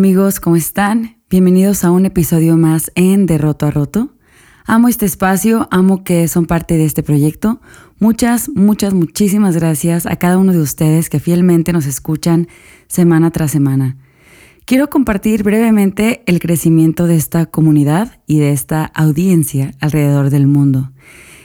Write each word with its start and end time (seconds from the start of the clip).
Amigos, 0.00 0.40
¿cómo 0.40 0.56
están? 0.56 1.18
Bienvenidos 1.28 1.84
a 1.84 1.90
un 1.90 2.06
episodio 2.06 2.56
más 2.56 2.90
en 2.94 3.26
De 3.26 3.36
Roto 3.36 3.66
a 3.66 3.70
Roto. 3.70 4.14
Amo 4.64 4.88
este 4.88 5.04
espacio, 5.04 5.68
amo 5.70 6.04
que 6.04 6.26
son 6.26 6.46
parte 6.46 6.78
de 6.78 6.86
este 6.86 7.02
proyecto. 7.02 7.60
Muchas, 7.98 8.48
muchas, 8.48 8.94
muchísimas 8.94 9.56
gracias 9.56 10.06
a 10.06 10.16
cada 10.16 10.38
uno 10.38 10.52
de 10.52 10.58
ustedes 10.58 11.10
que 11.10 11.20
fielmente 11.20 11.74
nos 11.74 11.84
escuchan 11.84 12.48
semana 12.88 13.30
tras 13.30 13.50
semana. 13.50 13.98
Quiero 14.64 14.88
compartir 14.88 15.42
brevemente 15.42 16.22
el 16.24 16.40
crecimiento 16.40 17.06
de 17.06 17.16
esta 17.16 17.44
comunidad 17.44 18.22
y 18.26 18.38
de 18.38 18.52
esta 18.52 18.86
audiencia 18.86 19.72
alrededor 19.80 20.30
del 20.30 20.46
mundo. 20.46 20.92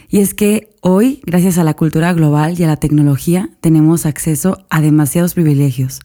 Y 0.07 0.19
es 0.19 0.33
que 0.33 0.69
hoy, 0.79 1.19
gracias 1.25 1.57
a 1.57 1.65
la 1.65 1.73
cultura 1.73 2.13
global 2.13 2.57
y 2.57 2.63
a 2.63 2.67
la 2.67 2.77
tecnología, 2.77 3.49
tenemos 3.59 4.05
acceso 4.05 4.65
a 4.69 4.79
demasiados 4.79 5.33
privilegios, 5.33 5.99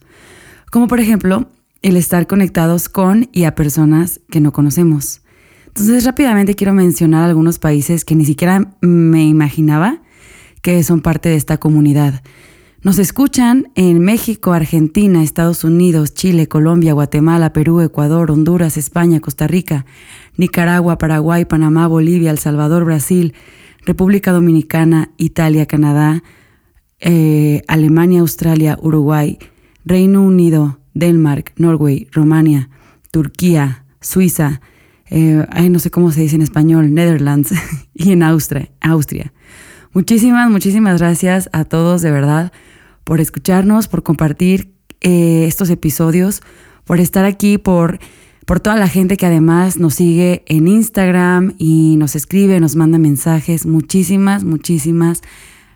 como 0.69 0.89
por 0.89 0.99
ejemplo 0.99 1.47
el 1.81 1.97
estar 1.97 2.27
conectados 2.27 2.89
con 2.89 3.29
y 3.31 3.45
a 3.45 3.55
personas 3.55 4.21
que 4.29 4.41
no 4.41 4.51
conocemos. 4.51 5.21
Entonces 5.67 6.03
rápidamente 6.03 6.55
quiero 6.55 6.73
mencionar 6.73 7.23
algunos 7.23 7.57
países 7.57 8.05
que 8.05 8.15
ni 8.15 8.25
siquiera 8.25 8.75
me 8.81 9.23
imaginaba 9.23 10.01
que 10.61 10.83
son 10.83 11.01
parte 11.01 11.29
de 11.29 11.35
esta 11.35 11.57
comunidad. 11.57 12.21
Nos 12.83 12.97
escuchan 12.97 13.71
en 13.75 13.99
México, 13.99 14.53
Argentina, 14.53 15.23
Estados 15.23 15.63
Unidos, 15.63 16.13
Chile, 16.13 16.47
Colombia, 16.47 16.93
Guatemala, 16.93 17.53
Perú, 17.53 17.79
Ecuador, 17.81 18.31
Honduras, 18.31 18.75
España, 18.75 19.19
Costa 19.19 19.47
Rica, 19.47 19.85
Nicaragua, 20.35 20.97
Paraguay, 20.97 21.45
Panamá, 21.45 21.87
Bolivia, 21.87 22.31
El 22.31 22.39
Salvador, 22.39 22.85
Brasil, 22.85 23.33
República 23.85 24.31
Dominicana, 24.31 25.11
Italia, 25.17 25.67
Canadá, 25.67 26.23
eh, 26.99 27.61
Alemania, 27.67 28.21
Australia, 28.21 28.77
Uruguay, 28.81 29.37
Reino 29.85 30.23
Unido, 30.23 30.80
Denmark, 30.93 31.53
Norway, 31.57 32.07
Romania, 32.11 32.69
Turquía, 33.11 33.85
Suiza, 33.99 34.61
eh, 35.09 35.45
no 35.69 35.79
sé 35.79 35.91
cómo 35.91 36.11
se 36.11 36.21
dice 36.21 36.35
en 36.35 36.41
español, 36.41 36.93
Netherlands 36.93 37.53
y 37.93 38.11
en 38.11 38.23
Austria, 38.23 38.69
Austria. 38.79 39.33
Muchísimas, 39.93 40.49
muchísimas 40.49 40.99
gracias 40.99 41.49
a 41.51 41.65
todos 41.65 42.01
de 42.01 42.11
verdad 42.11 42.53
por 43.03 43.19
escucharnos, 43.19 43.89
por 43.89 44.03
compartir 44.03 44.71
eh, 45.01 45.45
estos 45.47 45.69
episodios, 45.69 46.41
por 46.85 47.01
estar 47.01 47.25
aquí, 47.25 47.57
por, 47.57 47.99
por 48.45 48.61
toda 48.61 48.77
la 48.77 48.87
gente 48.87 49.17
que 49.17 49.25
además 49.25 49.77
nos 49.77 49.95
sigue 49.95 50.43
en 50.47 50.69
Instagram 50.69 51.55
y 51.57 51.97
nos 51.97 52.15
escribe, 52.15 52.59
nos 52.61 52.77
manda 52.77 52.97
mensajes. 52.97 53.65
Muchísimas, 53.65 54.45
muchísimas 54.45 55.21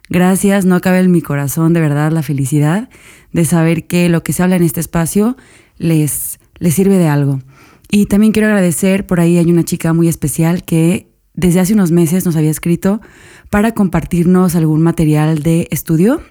Gracias, 0.08 0.66
no 0.66 0.80
cabe 0.82 1.00
en 1.00 1.10
mi 1.10 1.22
corazón 1.22 1.74
de 1.74 1.82
verdad 1.82 2.12
la 2.12 2.22
felicidad 2.22 2.90
de 3.36 3.44
saber 3.44 3.86
que 3.86 4.08
lo 4.08 4.24
que 4.24 4.32
se 4.32 4.44
habla 4.44 4.56
en 4.56 4.64
este 4.64 4.80
espacio 4.80 5.36
les, 5.78 6.40
les 6.58 6.74
sirve 6.74 6.98
de 6.98 7.10
algo. 7.10 7.42
Y 7.92 8.06
también 8.06 8.32
quiero 8.32 8.48
agradecer, 8.48 9.06
por 9.06 9.20
ahí 9.20 9.38
hay 9.38 9.52
una 9.52 9.66
chica 9.66 9.92
muy 9.92 10.08
especial 10.08 10.64
que 10.64 11.12
desde 11.34 11.60
hace 11.60 11.74
unos 11.74 11.92
meses 11.92 12.26
nos 12.26 12.38
había 12.38 12.50
escrito 12.50 13.02
para 13.50 13.74
compartirnos 13.74 14.56
algún 14.56 14.82
material 14.82 15.44
de 15.44 15.68
estudio. 15.70 16.22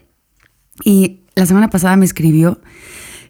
Y 0.82 1.20
la 1.34 1.44
semana 1.44 1.68
pasada 1.68 1.94
me 1.98 2.06
escribió. 2.06 2.62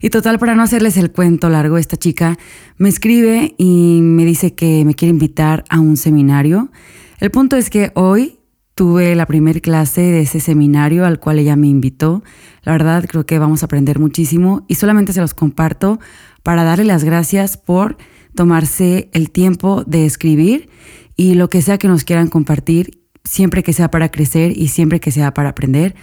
Y 0.01 0.09
total, 0.11 0.39
para 0.39 0.55
no 0.55 0.63
hacerles 0.63 0.97
el 0.97 1.11
cuento 1.11 1.49
largo, 1.49 1.77
esta 1.77 1.97
chica 1.97 2.39
me 2.79 2.89
escribe 2.89 3.57
y 3.59 3.99
me 4.03 4.25
dice 4.25 4.55
que 4.55 4.85
me 4.85 4.95
quiere 4.95 5.11
invitar 5.11 5.65
a 5.69 5.81
un 5.81 5.97
seminario. 5.97 6.71
El 7.19 7.33
punto 7.33 7.57
es 7.57 7.71
que 7.71 7.91
hoy 7.97 8.39
tuve 8.75 9.15
la 9.15 9.27
primera 9.27 9.61
clase 9.61 10.01
de 10.01 10.23
ese 10.23 10.41
seminario 10.41 11.07
al 11.07 11.21
cual 11.21 11.39
ella 11.39 11.57
me 11.57 11.69
invitó. 11.69 12.23
La 12.63 12.73
verdad 12.73 13.05
creo 13.09 13.25
que 13.25 13.39
vamos 13.39 13.63
a 13.63 13.67
aprender 13.67 13.99
muchísimo 13.99 14.65
y 14.69 14.75
solamente 14.75 15.13
se 15.13 15.21
los 15.21 15.35
comparto 15.35 16.01
para 16.43 16.65
darle 16.65 16.85
las 16.85 17.05
gracias 17.05 17.57
por 17.57 17.97
tomarse 18.35 19.11
el 19.13 19.31
tiempo 19.31 19.85
de 19.85 20.07
escribir 20.07 20.69
y 21.17 21.35
lo 21.35 21.49
que 21.49 21.63
sea 21.63 21.79
que 21.79 21.89
nos 21.89 22.05
quieran 22.05 22.29
compartir, 22.29 23.03
siempre 23.23 23.63
que 23.63 23.73
sea 23.73 23.91
para 23.91 24.11
crecer 24.11 24.57
y 24.57 24.69
siempre 24.69 24.99
que 24.99 25.13
sea 25.13 25.33
para 25.33 25.51
aprender, 25.51 25.95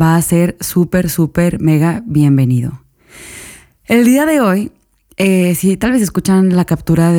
va 0.00 0.16
a 0.16 0.22
ser 0.22 0.56
súper, 0.60 1.08
súper, 1.08 1.60
mega 1.60 2.02
bienvenido. 2.06 2.84
El 3.86 4.04
día 4.04 4.26
de 4.26 4.40
hoy, 4.40 4.72
eh, 5.16 5.54
si 5.54 5.78
tal 5.78 5.92
vez 5.92 6.02
escuchan 6.02 6.54
la 6.54 6.66
captura 6.66 7.12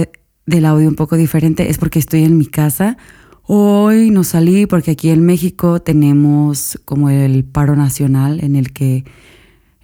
del 0.46 0.66
audio 0.66 0.88
un 0.88 0.96
poco 0.96 1.18
diferente, 1.18 1.70
es 1.72 1.80
porque 1.80 1.98
estoy 1.98 2.24
en 2.24 2.38
mi 2.38 2.46
casa 2.46 2.98
Hoy 3.52 4.12
no 4.12 4.24
salí 4.24 4.68
porque 4.68 4.92
aquí 4.92 5.10
en 5.10 5.26
México 5.26 5.82
tenemos 5.82 6.80
como 6.86 7.10
el 7.10 7.44
paro 7.44 7.76
nacional 7.76 8.44
en 8.44 8.56
el 8.56 8.72
que 8.72 9.06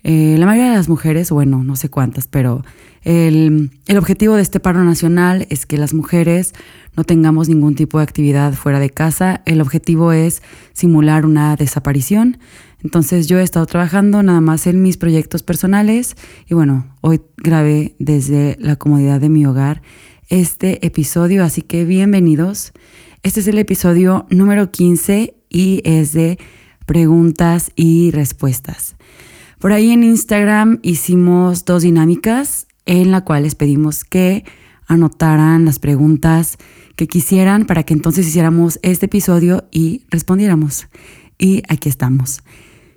eh, 0.03 0.35
la 0.37 0.45
mayoría 0.45 0.69
de 0.69 0.77
las 0.77 0.87
mujeres, 0.87 1.31
bueno, 1.31 1.63
no 1.63 1.75
sé 1.75 1.89
cuántas, 1.89 2.27
pero 2.27 2.63
el, 3.01 3.71
el, 3.87 3.97
objetivo 3.97 4.35
de 4.35 4.43
este 4.43 4.59
paro 4.59 4.83
nacional 4.83 5.47
es 5.49 5.65
que 5.65 5.79
las 5.79 5.95
mujeres 5.95 6.53
no 6.95 7.05
tengamos 7.05 7.49
ningún 7.49 7.73
tipo 7.73 7.97
de 7.97 8.03
actividad 8.03 8.53
fuera 8.53 8.79
de 8.79 8.91
casa. 8.91 9.41
El 9.47 9.61
objetivo 9.61 10.11
es 10.11 10.43
simular 10.73 11.25
una 11.25 11.55
desaparición. 11.55 12.37
Entonces 12.83 13.25
yo 13.25 13.39
he 13.39 13.43
estado 13.43 13.65
trabajando 13.65 14.21
nada 14.21 14.41
más 14.41 14.67
en 14.67 14.83
mis 14.83 14.97
proyectos 14.97 15.41
personales 15.41 16.15
y 16.47 16.53
bueno, 16.53 16.85
hoy 17.01 17.19
grabé 17.37 17.95
desde 17.97 18.57
la 18.59 18.75
comodidad 18.75 19.19
de 19.19 19.29
mi 19.29 19.43
hogar 19.47 19.81
este 20.29 20.85
episodio, 20.85 21.43
así 21.43 21.63
que 21.63 21.83
bienvenidos. 21.83 22.71
Este 23.25 23.39
es 23.39 23.47
el 23.47 23.57
episodio 23.57 24.27
número 24.29 24.69
15 24.69 25.33
y 25.49 25.81
es 25.83 26.13
de 26.13 26.37
preguntas 26.85 27.71
y 27.75 28.11
respuestas. 28.11 28.97
Por 29.57 29.71
ahí 29.71 29.89
en 29.89 30.03
Instagram 30.03 30.77
hicimos 30.83 31.65
dos 31.65 31.81
dinámicas 31.81 32.67
en 32.85 33.09
las 33.09 33.23
cuales 33.23 33.55
pedimos 33.55 34.03
que 34.03 34.45
anotaran 34.85 35.65
las 35.65 35.79
preguntas 35.79 36.57
que 36.95 37.07
quisieran 37.07 37.65
para 37.65 37.81
que 37.81 37.95
entonces 37.95 38.27
hiciéramos 38.27 38.77
este 38.83 39.07
episodio 39.07 39.67
y 39.71 40.03
respondiéramos. 40.11 40.85
Y 41.39 41.63
aquí 41.67 41.89
estamos. 41.89 42.43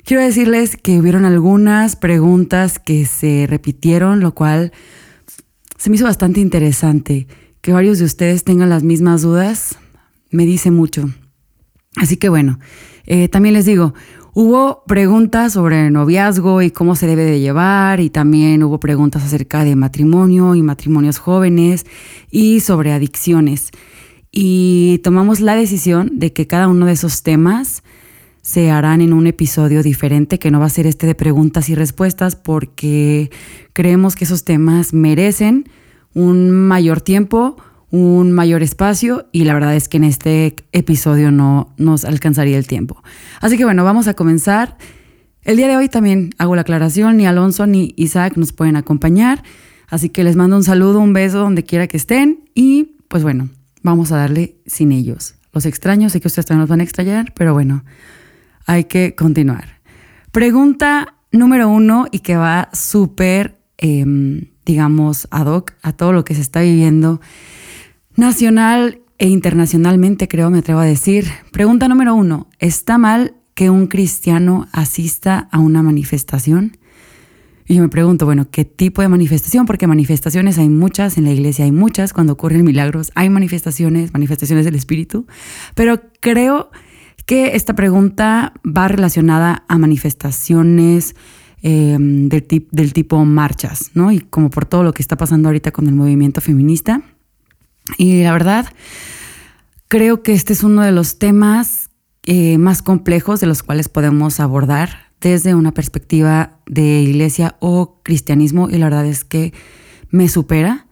Quiero 0.05 0.23
decirles 0.23 0.77
que 0.77 1.01
hubieron 1.01 1.25
algunas 1.25 1.97
preguntas 1.97 2.79
que 2.79 3.07
se 3.07 3.47
repitieron, 3.49 4.21
lo 4.21 4.35
cual 4.35 4.73
se 5.79 5.89
me 5.89 5.97
hizo 5.97 6.05
bastante 6.05 6.41
interesante. 6.41 7.27
Que 7.63 7.73
varios 7.73 7.99
de 7.99 8.05
ustedes 8.05 8.45
tengan 8.45 8.69
las 8.69 8.83
mismas 8.83 9.23
dudas, 9.23 9.79
me 10.31 10.47
dice 10.47 10.71
mucho. 10.71 11.09
Así 11.97 12.17
que 12.17 12.29
bueno, 12.29 12.59
eh, 13.07 13.29
también 13.29 13.55
les 13.55 13.65
digo, 13.65 13.95
hubo 14.35 14.85
preguntas 14.87 15.55
sobre 15.55 15.91
noviazgo 15.91 16.63
y 16.63 16.71
cómo 16.71 16.95
se 16.95 17.07
debe 17.07 17.25
de 17.25 17.41
llevar 17.41 18.01
y 18.01 18.11
también 18.11 18.63
hubo 18.63 18.79
preguntas 18.79 19.25
acerca 19.25 19.65
de 19.65 19.75
matrimonio 19.77 20.55
y 20.55 20.63
matrimonios 20.63 21.19
jóvenes 21.19 21.87
y 22.31 22.61
sobre 22.61 22.93
adicciones. 22.93 23.71
Y 24.31 25.01
tomamos 25.03 25.41
la 25.41 25.57
decisión 25.57 26.19
de 26.19 26.33
que 26.33 26.47
cada 26.47 26.69
uno 26.69 26.87
de 26.87 26.93
esos 26.93 27.23
temas 27.23 27.83
se 28.43 28.71
harán 28.71 29.01
en 29.01 29.13
un 29.13 29.27
episodio 29.27 29.83
diferente, 29.83 30.39
que 30.39 30.51
no 30.51 30.61
va 30.61 30.67
a 30.67 30.71
ser 30.71 30.87
este 30.87 31.07
de 31.07 31.15
preguntas 31.15 31.69
y 31.69 31.75
respuestas, 31.75 32.37
porque 32.37 33.31
creemos 33.73 34.17
que 34.17 34.25
esos 34.25 34.45
temas 34.45 34.95
merecen 34.95 35.69
un 36.15 36.51
mayor 36.51 37.01
tiempo, 37.01 37.57
un 37.91 38.33
mayor 38.33 38.63
espacio 38.63 39.29
y 39.33 39.45
la 39.45 39.55
verdad 39.55 39.75
es 39.75 39.89
que 39.89 39.97
en 39.97 40.05
este 40.05 40.57
episodio 40.73 41.31
no 41.31 41.73
nos 41.79 42.05
alcanzaría 42.05 42.59
el 42.59 42.67
tiempo. 42.67 43.03
Así 43.41 43.57
que 43.57 43.65
bueno, 43.65 43.85
vamos 43.85 44.09
a 44.09 44.15
comenzar. 44.15 44.77
El 45.43 45.57
día 45.57 45.69
de 45.69 45.77
hoy 45.77 45.89
también 45.89 46.31
hago 46.39 46.55
la 46.55 46.63
aclaración, 46.63 47.17
ni 47.17 47.27
Alonso 47.27 47.67
ni 47.67 47.95
Isaac 47.97 48.37
nos 48.37 48.53
pueden 48.53 48.77
acompañar, 48.77 49.43
así 49.89 50.11
que 50.11 50.25
les 50.25 50.37
mando 50.37 50.57
un 50.57 50.65
saludo, 50.65 51.01
un 51.01 51.15
beso 51.15 51.39
donde 51.39 51.65
quiera 51.65 51.87
que 51.87 51.97
estén 51.97 52.45
y 52.55 52.97
pues 53.09 53.23
bueno, 53.23 53.49
vamos 53.83 54.13
a 54.13 54.17
darle 54.19 54.57
sin 54.67 54.93
ellos. 54.93 55.37
Los 55.53 55.65
extraños, 55.65 56.13
sé 56.13 56.21
que 56.21 56.29
ustedes 56.29 56.47
también 56.47 56.61
nos 56.61 56.69
van 56.69 56.81
a 56.81 56.85
extrañar, 56.85 57.33
pero 57.35 57.55
bueno, 57.55 57.85
hay 58.67 58.85
que 58.85 59.15
continuar. 59.15 59.81
Pregunta 60.31 61.15
número 61.33 61.71
uno 61.71 62.07
y 62.11 62.19
que 62.19 62.37
va 62.37 62.69
súper, 62.75 63.59
em, 63.79 64.51
digamos, 64.67 65.27
ad 65.31 65.47
hoc 65.47 65.73
a 65.83 65.93
todo 65.93 66.13
lo 66.13 66.25
que 66.25 66.35
se 66.35 66.43
está 66.43 66.61
viviendo 66.61 67.21
Nacional 68.19 69.01
e 69.19 69.29
internacionalmente, 69.29 70.27
creo, 70.27 70.51
me 70.51 70.59
atrevo 70.59 70.81
a 70.81 70.85
decir. 70.85 71.27
Pregunta 71.53 71.87
número 71.87 72.17
uno. 72.17 72.49
¿Está 72.59 72.99
mal 72.99 73.37
que 73.55 73.71
un 73.71 73.87
cristiano 73.87 74.67
asista 74.73 75.49
a 75.53 75.61
una 75.61 75.85
manifestación? 75.85 76.79
Y 77.69 77.77
yo 77.77 77.83
me 77.83 77.89
pregunto, 77.89 78.25
bueno, 78.25 78.49
¿qué 78.51 78.65
tipo 78.65 79.03
de 79.03 79.09
manifestación? 79.09 79.67
Porque 79.67 79.87
manifestaciones 79.87 80.59
hay 80.59 80.69
muchas, 80.69 81.17
en 81.17 81.27
la 81.27 81.31
iglesia 81.31 81.65
hay 81.65 81.71
muchas, 81.71 82.13
cuando 82.13 82.33
ocurren 82.33 82.65
milagros 82.65 83.13
hay 83.15 83.31
manifestaciones, 83.31 84.13
manifestaciones 84.13 84.65
del 84.65 84.75
Espíritu, 84.75 85.29
pero 85.77 86.01
creo 86.19 86.73
que 87.25 87.55
esta 87.55 87.77
pregunta 87.77 88.53
va 88.67 88.89
relacionada 88.89 89.63
a 89.69 89.79
manifestaciones 89.79 91.15
em, 91.63 92.29
del, 92.29 92.67
del 92.73 92.93
tipo 92.93 93.25
marchas, 93.25 93.93
¿no? 93.95 94.11
Y 94.11 94.19
como 94.19 94.51
por 94.51 94.65
todo 94.65 94.83
lo 94.83 94.93
que 94.93 95.03
está 95.03 95.17
pasando 95.17 95.51
ahorita 95.51 95.71
con 95.71 95.87
el 95.87 95.95
movimiento 95.95 96.41
feminista. 96.41 97.01
Y 97.97 98.23
la 98.23 98.33
verdad, 98.33 98.67
creo 99.89 100.23
que 100.23 100.33
este 100.33 100.53
es 100.53 100.63
uno 100.63 100.83
de 100.83 100.93
los 100.93 101.19
temas 101.19 101.91
eh, 102.25 102.59
más 102.59 102.83
complejos 102.83 103.41
de 103.41 103.47
los 103.47 103.63
cuales 103.63 103.89
podemos 103.89 104.41
abordar 104.41 105.09
desde 105.21 105.55
una 105.55 105.73
perspectiva 105.73 106.59
de 106.67 107.01
iglesia 107.01 107.57
o 107.61 108.01
cristianismo. 108.03 108.69
Y 108.69 108.79
la 108.79 108.87
verdad 108.87 109.07
es 109.07 109.25
que 109.25 109.53
me 110.11 110.29
supera. 110.29 110.87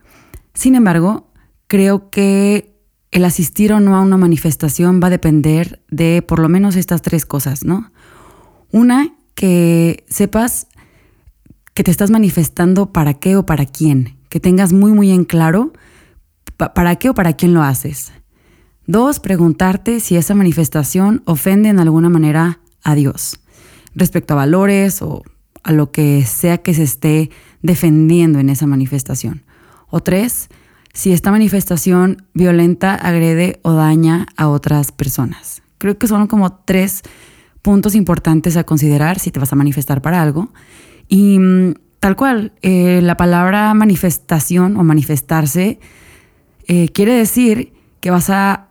Sin 0.54 0.75
embargo, 0.75 1.31
creo 1.66 2.10
que 2.10 2.75
el 3.10 3.25
asistir 3.25 3.72
o 3.72 3.81
no 3.81 3.96
a 3.96 4.00
una 4.00 4.16
manifestación 4.16 5.00
va 5.02 5.08
a 5.08 5.10
depender 5.10 5.82
de 5.90 6.22
por 6.22 6.38
lo 6.38 6.49
menos 6.49 6.76
estas 6.76 7.02
tres 7.02 7.25
cosas, 7.25 7.64
¿no? 7.64 7.92
Una, 8.72 9.14
que 9.34 10.04
sepas 10.08 10.66
que 11.75 11.84
te 11.84 11.90
estás 11.90 12.10
manifestando 12.10 12.92
para 12.92 13.14
qué 13.14 13.37
o 13.37 13.46
para 13.46 13.66
quién, 13.66 14.16
que 14.28 14.40
tengas 14.40 14.72
muy 14.72 14.92
muy 14.92 15.10
en 15.10 15.25
claro 15.25 15.72
para 16.56 16.96
qué 16.96 17.10
o 17.10 17.14
para 17.14 17.34
quién 17.34 17.54
lo 17.54 17.62
haces. 17.62 18.12
Dos, 18.86 19.18
preguntarte 19.20 20.00
si 20.00 20.16
esa 20.16 20.34
manifestación 20.34 21.22
ofende 21.26 21.68
en 21.68 21.80
alguna 21.80 22.08
manera 22.08 22.60
a 22.84 22.94
Dios 22.94 23.40
respecto 23.94 24.34
a 24.34 24.36
valores 24.36 25.02
o 25.02 25.22
a 25.64 25.72
lo 25.72 25.90
que 25.90 26.24
sea 26.24 26.58
que 26.58 26.74
se 26.74 26.84
esté 26.84 27.30
defendiendo 27.62 28.38
en 28.38 28.50
esa 28.50 28.66
manifestación. 28.66 29.42
O 29.88 30.00
tres, 30.00 30.48
si 30.92 31.12
esta 31.12 31.30
manifestación 31.30 32.24
violenta, 32.32 32.94
agrede 32.94 33.58
o 33.62 33.72
daña 33.72 34.26
a 34.36 34.48
otras 34.48 34.92
personas. 34.92 35.62
Creo 35.78 35.98
que 35.98 36.06
son 36.06 36.26
como 36.26 36.52
tres 36.52 37.02
puntos 37.62 37.96
importantes 37.96 38.56
a 38.56 38.64
considerar 38.64 39.18
si 39.18 39.32
te 39.32 39.40
vas 39.40 39.52
a 39.52 39.56
manifestar 39.56 40.00
para 40.00 40.22
algo. 40.22 40.52
Y 41.08 41.38
mm, 41.38 41.74
tal 41.98 42.14
cual, 42.14 42.52
eh, 42.62 43.00
la 43.02 43.16
palabra 43.16 43.74
manifestación 43.74 44.76
o 44.76 44.84
manifestarse 44.84 45.80
eh, 46.66 46.88
quiere 46.90 47.14
decir 47.14 47.72
que 48.00 48.10
vas 48.10 48.30
a, 48.30 48.62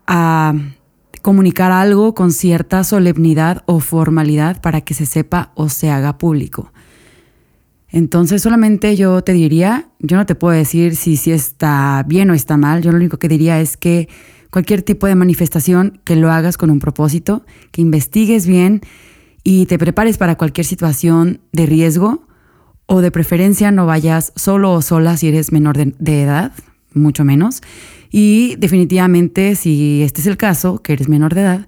comunicar 1.21 1.71
algo 1.71 2.13
con 2.13 2.31
cierta 2.31 2.83
solemnidad 2.83 3.63
o 3.65 3.79
formalidad 3.79 4.61
para 4.61 4.81
que 4.81 4.93
se 4.93 5.07
sepa 5.07 5.51
o 5.55 5.69
se 5.69 5.89
haga 5.89 6.19
público. 6.19 6.71
Entonces 7.89 8.43
solamente 8.43 8.95
yo 8.95 9.23
te 9.23 9.33
diría, 9.33 9.89
yo 9.97 10.17
no 10.17 10.27
te 10.27 10.35
puedo 10.35 10.55
decir 10.55 10.95
si, 10.95 11.17
si 11.17 11.31
está 11.31 12.05
bien 12.07 12.29
o 12.29 12.35
está 12.35 12.57
mal, 12.57 12.83
yo 12.83 12.91
lo 12.91 12.97
único 12.97 13.17
que 13.17 13.27
diría 13.27 13.59
es 13.59 13.75
que 13.75 14.07
cualquier 14.51 14.83
tipo 14.83 15.07
de 15.07 15.15
manifestación 15.15 15.99
que 16.03 16.15
lo 16.15 16.31
hagas 16.31 16.57
con 16.57 16.69
un 16.69 16.79
propósito, 16.79 17.43
que 17.71 17.81
investigues 17.81 18.45
bien 18.45 18.81
y 19.43 19.65
te 19.65 19.77
prepares 19.77 20.17
para 20.17 20.35
cualquier 20.35 20.65
situación 20.65 21.41
de 21.51 21.65
riesgo 21.65 22.25
o 22.85 23.01
de 23.01 23.11
preferencia 23.11 23.71
no 23.71 23.85
vayas 23.85 24.33
solo 24.35 24.73
o 24.73 24.81
sola 24.81 25.17
si 25.17 25.27
eres 25.27 25.51
menor 25.51 25.77
de, 25.77 26.21
edad, 26.21 26.51
mucho 26.95 27.23
menos. 27.23 27.61
Y 28.11 28.55
definitivamente 28.55 29.55
si 29.55 30.01
este 30.03 30.21
es 30.21 30.27
el 30.27 30.37
caso, 30.37 30.81
que 30.81 30.93
eres 30.93 31.09
menor 31.09 31.33
de 31.35 31.41
edad, 31.41 31.67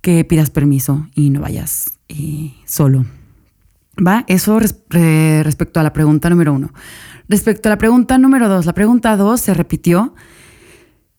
que 0.00 0.24
pidas 0.24 0.50
permiso 0.50 1.08
y 1.14 1.30
no 1.30 1.40
vayas 1.40 1.98
eh, 2.08 2.52
solo. 2.64 3.06
¿Va? 4.06 4.24
Eso 4.28 4.58
respecto 4.58 5.80
a 5.80 5.82
la 5.82 5.92
pregunta 5.92 6.30
número 6.30 6.54
uno. 6.54 6.72
Respecto 7.28 7.68
a 7.68 7.70
la 7.70 7.78
pregunta 7.78 8.18
número 8.18 8.48
dos, 8.48 8.66
la 8.66 8.72
pregunta 8.72 9.16
dos 9.16 9.40
se 9.40 9.54
repitió 9.54 10.14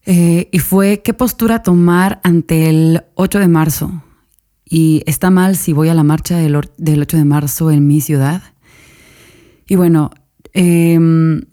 eh, 0.05 0.49
y 0.51 0.59
fue 0.59 1.01
qué 1.03 1.13
postura 1.13 1.61
tomar 1.61 2.19
ante 2.23 2.69
el 2.69 3.03
8 3.15 3.39
de 3.39 3.47
marzo. 3.47 4.03
Y 4.65 5.03
está 5.05 5.29
mal 5.29 5.57
si 5.57 5.73
voy 5.73 5.89
a 5.89 5.93
la 5.93 6.03
marcha 6.03 6.37
del, 6.37 6.55
8 6.55 7.17
de 7.17 7.25
marzo 7.25 7.71
en 7.71 7.87
mi 7.87 8.01
ciudad. 8.01 8.41
Y 9.67 9.75
bueno, 9.75 10.11
em, 10.53 11.43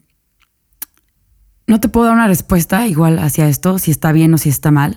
no 1.68 1.80
te 1.80 1.88
puedo 1.88 2.06
dar 2.06 2.14
una 2.14 2.26
respuesta 2.26 2.88
igual 2.88 3.18
hacia 3.18 3.46
esto, 3.46 3.78
si 3.78 3.90
está 3.90 4.10
bien 4.10 4.32
o 4.32 4.38
si 4.38 4.48
está 4.48 4.70
mal. 4.70 4.96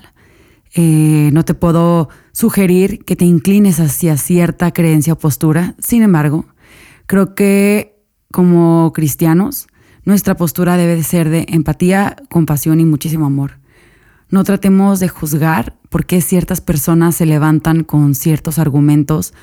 Eh, 0.73 1.29
no 1.33 1.43
te 1.43 1.53
puedo 1.53 2.07
sugerir 2.31 3.03
que 3.03 3.17
te 3.17 3.25
inclines 3.25 3.81
hacia 3.81 4.15
cierta 4.15 4.71
creencia 4.71 5.13
o 5.13 5.17
postura. 5.17 5.75
Sin 5.79 6.01
embargo, 6.01 6.45
creo 7.07 7.35
que 7.35 8.01
como 8.31 8.93
cristianos, 8.93 9.67
nuestra 10.05 10.35
postura 10.35 10.77
debe 10.77 10.95
de 10.95 11.03
ser 11.03 11.29
de 11.29 11.45
empatía, 11.49 12.15
compasión 12.29 12.79
y 12.79 12.85
muchísimo 12.85 13.25
amor. 13.25 13.59
No 14.29 14.45
tratemos 14.45 15.01
de 15.01 15.09
juzgar 15.09 15.77
por 15.89 16.05
qué 16.05 16.21
ciertas 16.21 16.61
personas 16.61 17.17
se 17.17 17.25
levantan 17.25 17.83
con 17.83 18.15
ciertos 18.15 18.59
argumentos. 18.59 19.33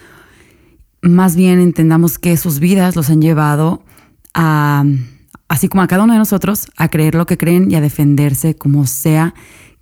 Más 1.03 1.37
bien 1.37 1.61
entendamos 1.61 2.19
que 2.19 2.39
sus 2.39 2.59
vidas 2.59 2.97
los 2.97 3.11
han 3.11 3.21
llevado 3.21 3.85
a, 4.33 4.83
así 5.49 5.69
como 5.69 5.83
a 5.83 5.87
cada 5.87 6.05
uno 6.05 6.13
de 6.13 6.19
nosotros, 6.19 6.69
a 6.77 6.89
creer 6.89 7.15
lo 7.15 7.27
que 7.27 7.39
creen 7.39 7.71
y 7.71 7.75
a 7.75 7.81
defenderse 7.81 8.55
como 8.55 8.87
sea 8.87 9.35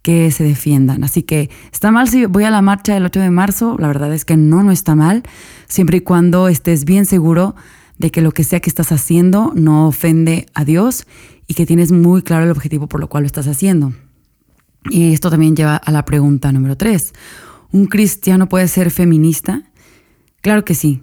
que 0.03 0.31
se 0.31 0.45
defiendan. 0.45 1.03
Así 1.03 1.25
que 1.25 1.51
está 1.73 1.91
mal 1.91 2.09
si 2.09 2.27
voy 2.27 2.45
a 2.45 2.51
la 2.51 2.63
marcha 2.63 2.95
del 2.95 3.05
8 3.05 3.21
de 3.21 3.31
marzo, 3.31 3.77
la 3.79 3.89
verdad 3.89 4.15
es 4.15 4.25
que 4.25 4.37
no, 4.37 4.63
no 4.63 4.71
está 4.71 4.95
mal, 4.95 5.25
siempre 5.67 5.99
y 5.99 6.01
cuando 6.01 6.49
estés 6.49 6.85
bien 6.85 7.07
seguro 7.07 7.57
de 7.99 8.11
que 8.11 8.21
lo 8.21 8.31
que 8.31 8.45
sea 8.45 8.61
que 8.61 8.71
estás 8.71 8.93
haciendo 8.93 9.53
no 9.57 9.89
ofende 9.89 10.47
a 10.55 10.65
Dios 10.65 11.07
y 11.47 11.55
que 11.55 11.67
tienes 11.67 11.93
muy 11.93 12.23
claro 12.23 12.45
el 12.45 12.51
objetivo 12.51 12.87
por 12.87 13.01
lo 13.01 13.09
cual 13.09 13.25
lo 13.25 13.27
estás 13.27 13.49
haciendo. 13.49 13.95
Y 14.91 15.13
esto 15.13 15.31
también 15.31 15.57
lleva 15.57 15.77
a 15.77 15.91
la 15.91 16.05
pregunta 16.05 16.53
número 16.53 16.77
3. 16.77 17.13
¿Un 17.73 17.87
cristiano 17.87 18.49
puede 18.49 18.69
ser 18.69 18.91
feminista? 18.91 19.65
Claro 20.41 20.65
que 20.65 20.77
sí. 20.77 21.03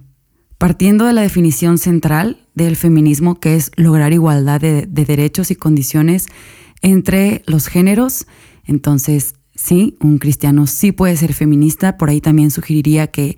Partiendo 0.58 1.04
de 1.06 1.12
la 1.12 1.22
definición 1.22 1.78
central 1.78 2.46
del 2.54 2.76
feminismo, 2.76 3.40
que 3.40 3.56
es 3.56 3.70
lograr 3.76 4.12
igualdad 4.12 4.60
de, 4.60 4.86
de 4.86 5.04
derechos 5.04 5.50
y 5.50 5.56
condiciones 5.56 6.26
entre 6.82 7.42
los 7.46 7.66
géneros, 7.66 8.26
entonces, 8.64 9.34
sí, 9.54 9.96
un 10.00 10.18
cristiano 10.18 10.66
sí 10.66 10.92
puede 10.92 11.16
ser 11.16 11.34
feminista. 11.34 11.96
Por 11.96 12.08
ahí 12.10 12.20
también 12.20 12.50
sugeriría 12.50 13.08
que 13.08 13.36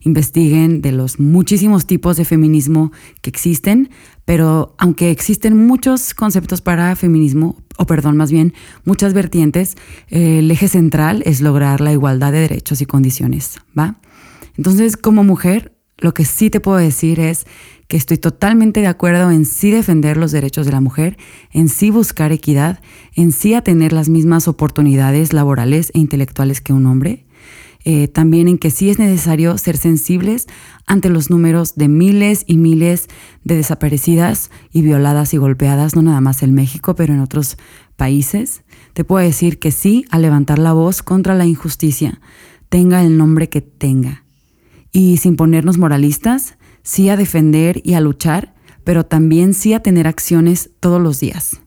investiguen 0.00 0.82
de 0.82 0.92
los 0.92 1.18
muchísimos 1.18 1.86
tipos 1.86 2.16
de 2.16 2.24
feminismo 2.24 2.92
que 3.22 3.30
existen, 3.30 3.90
pero 4.24 4.74
aunque 4.78 5.10
existen 5.10 5.66
muchos 5.66 6.14
conceptos 6.14 6.60
para 6.60 6.94
feminismo, 6.94 7.56
o 7.76 7.86
perdón, 7.86 8.16
más 8.16 8.30
bien 8.30 8.54
muchas 8.84 9.14
vertientes, 9.14 9.76
el 10.08 10.50
eje 10.50 10.68
central 10.68 11.22
es 11.26 11.40
lograr 11.40 11.80
la 11.80 11.92
igualdad 11.92 12.32
de 12.32 12.40
derechos 12.40 12.80
y 12.80 12.86
condiciones, 12.86 13.58
¿va? 13.76 13.98
Entonces, 14.56 14.96
como 14.96 15.24
mujer, 15.24 15.75
lo 15.98 16.12
que 16.12 16.24
sí 16.24 16.50
te 16.50 16.60
puedo 16.60 16.76
decir 16.76 17.20
es 17.20 17.46
que 17.88 17.96
estoy 17.96 18.18
totalmente 18.18 18.80
de 18.80 18.86
acuerdo 18.86 19.30
en 19.30 19.46
sí 19.46 19.70
defender 19.70 20.16
los 20.16 20.32
derechos 20.32 20.66
de 20.66 20.72
la 20.72 20.80
mujer, 20.80 21.16
en 21.52 21.68
sí 21.68 21.90
buscar 21.90 22.32
equidad, 22.32 22.80
en 23.14 23.32
sí 23.32 23.54
a 23.54 23.62
tener 23.62 23.92
las 23.92 24.08
mismas 24.08 24.48
oportunidades 24.48 25.32
laborales 25.32 25.90
e 25.94 26.00
intelectuales 26.00 26.60
que 26.60 26.72
un 26.72 26.86
hombre. 26.86 27.24
Eh, 27.88 28.08
también 28.08 28.48
en 28.48 28.58
que 28.58 28.72
sí 28.72 28.90
es 28.90 28.98
necesario 28.98 29.56
ser 29.58 29.76
sensibles 29.76 30.46
ante 30.86 31.08
los 31.08 31.30
números 31.30 31.76
de 31.76 31.86
miles 31.86 32.42
y 32.48 32.58
miles 32.58 33.06
de 33.44 33.54
desaparecidas 33.54 34.50
y 34.72 34.82
violadas 34.82 35.32
y 35.34 35.36
golpeadas, 35.36 35.94
no 35.94 36.02
nada 36.02 36.20
más 36.20 36.42
en 36.42 36.52
México, 36.52 36.96
pero 36.96 37.14
en 37.14 37.20
otros 37.20 37.56
países. 37.94 38.64
Te 38.92 39.04
puedo 39.04 39.24
decir 39.24 39.60
que 39.60 39.70
sí 39.70 40.04
a 40.10 40.18
levantar 40.18 40.58
la 40.58 40.72
voz 40.72 41.04
contra 41.04 41.36
la 41.36 41.46
injusticia, 41.46 42.20
tenga 42.68 43.02
el 43.02 43.16
nombre 43.16 43.48
que 43.48 43.60
tenga. 43.60 44.25
Y 44.96 45.18
sin 45.18 45.36
ponernos 45.36 45.76
moralistas, 45.76 46.56
sí 46.82 47.10
a 47.10 47.18
defender 47.18 47.82
y 47.84 47.92
a 47.92 48.00
luchar, 48.00 48.54
pero 48.82 49.04
también 49.04 49.52
sí 49.52 49.74
a 49.74 49.80
tener 49.80 50.06
acciones 50.06 50.70
todos 50.80 51.02
los 51.02 51.20
días. 51.20 51.60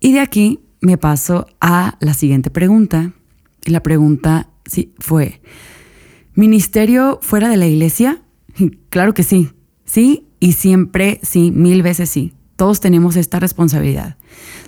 Y 0.00 0.10
de 0.10 0.18
aquí 0.18 0.58
me 0.80 0.98
paso 0.98 1.46
a 1.60 1.96
la 2.00 2.14
siguiente 2.14 2.50
pregunta. 2.50 3.12
Y 3.64 3.70
la 3.70 3.84
pregunta 3.84 4.50
sí, 4.66 4.92
fue, 4.98 5.40
¿ministerio 6.34 7.20
fuera 7.22 7.48
de 7.48 7.58
la 7.58 7.68
iglesia? 7.68 8.22
Claro 8.90 9.14
que 9.14 9.22
sí, 9.22 9.50
sí 9.84 10.26
y 10.40 10.54
siempre 10.54 11.20
sí, 11.22 11.52
mil 11.52 11.84
veces 11.84 12.10
sí. 12.10 12.32
Todos 12.56 12.80
tenemos 12.80 13.14
esta 13.14 13.38
responsabilidad. 13.38 14.16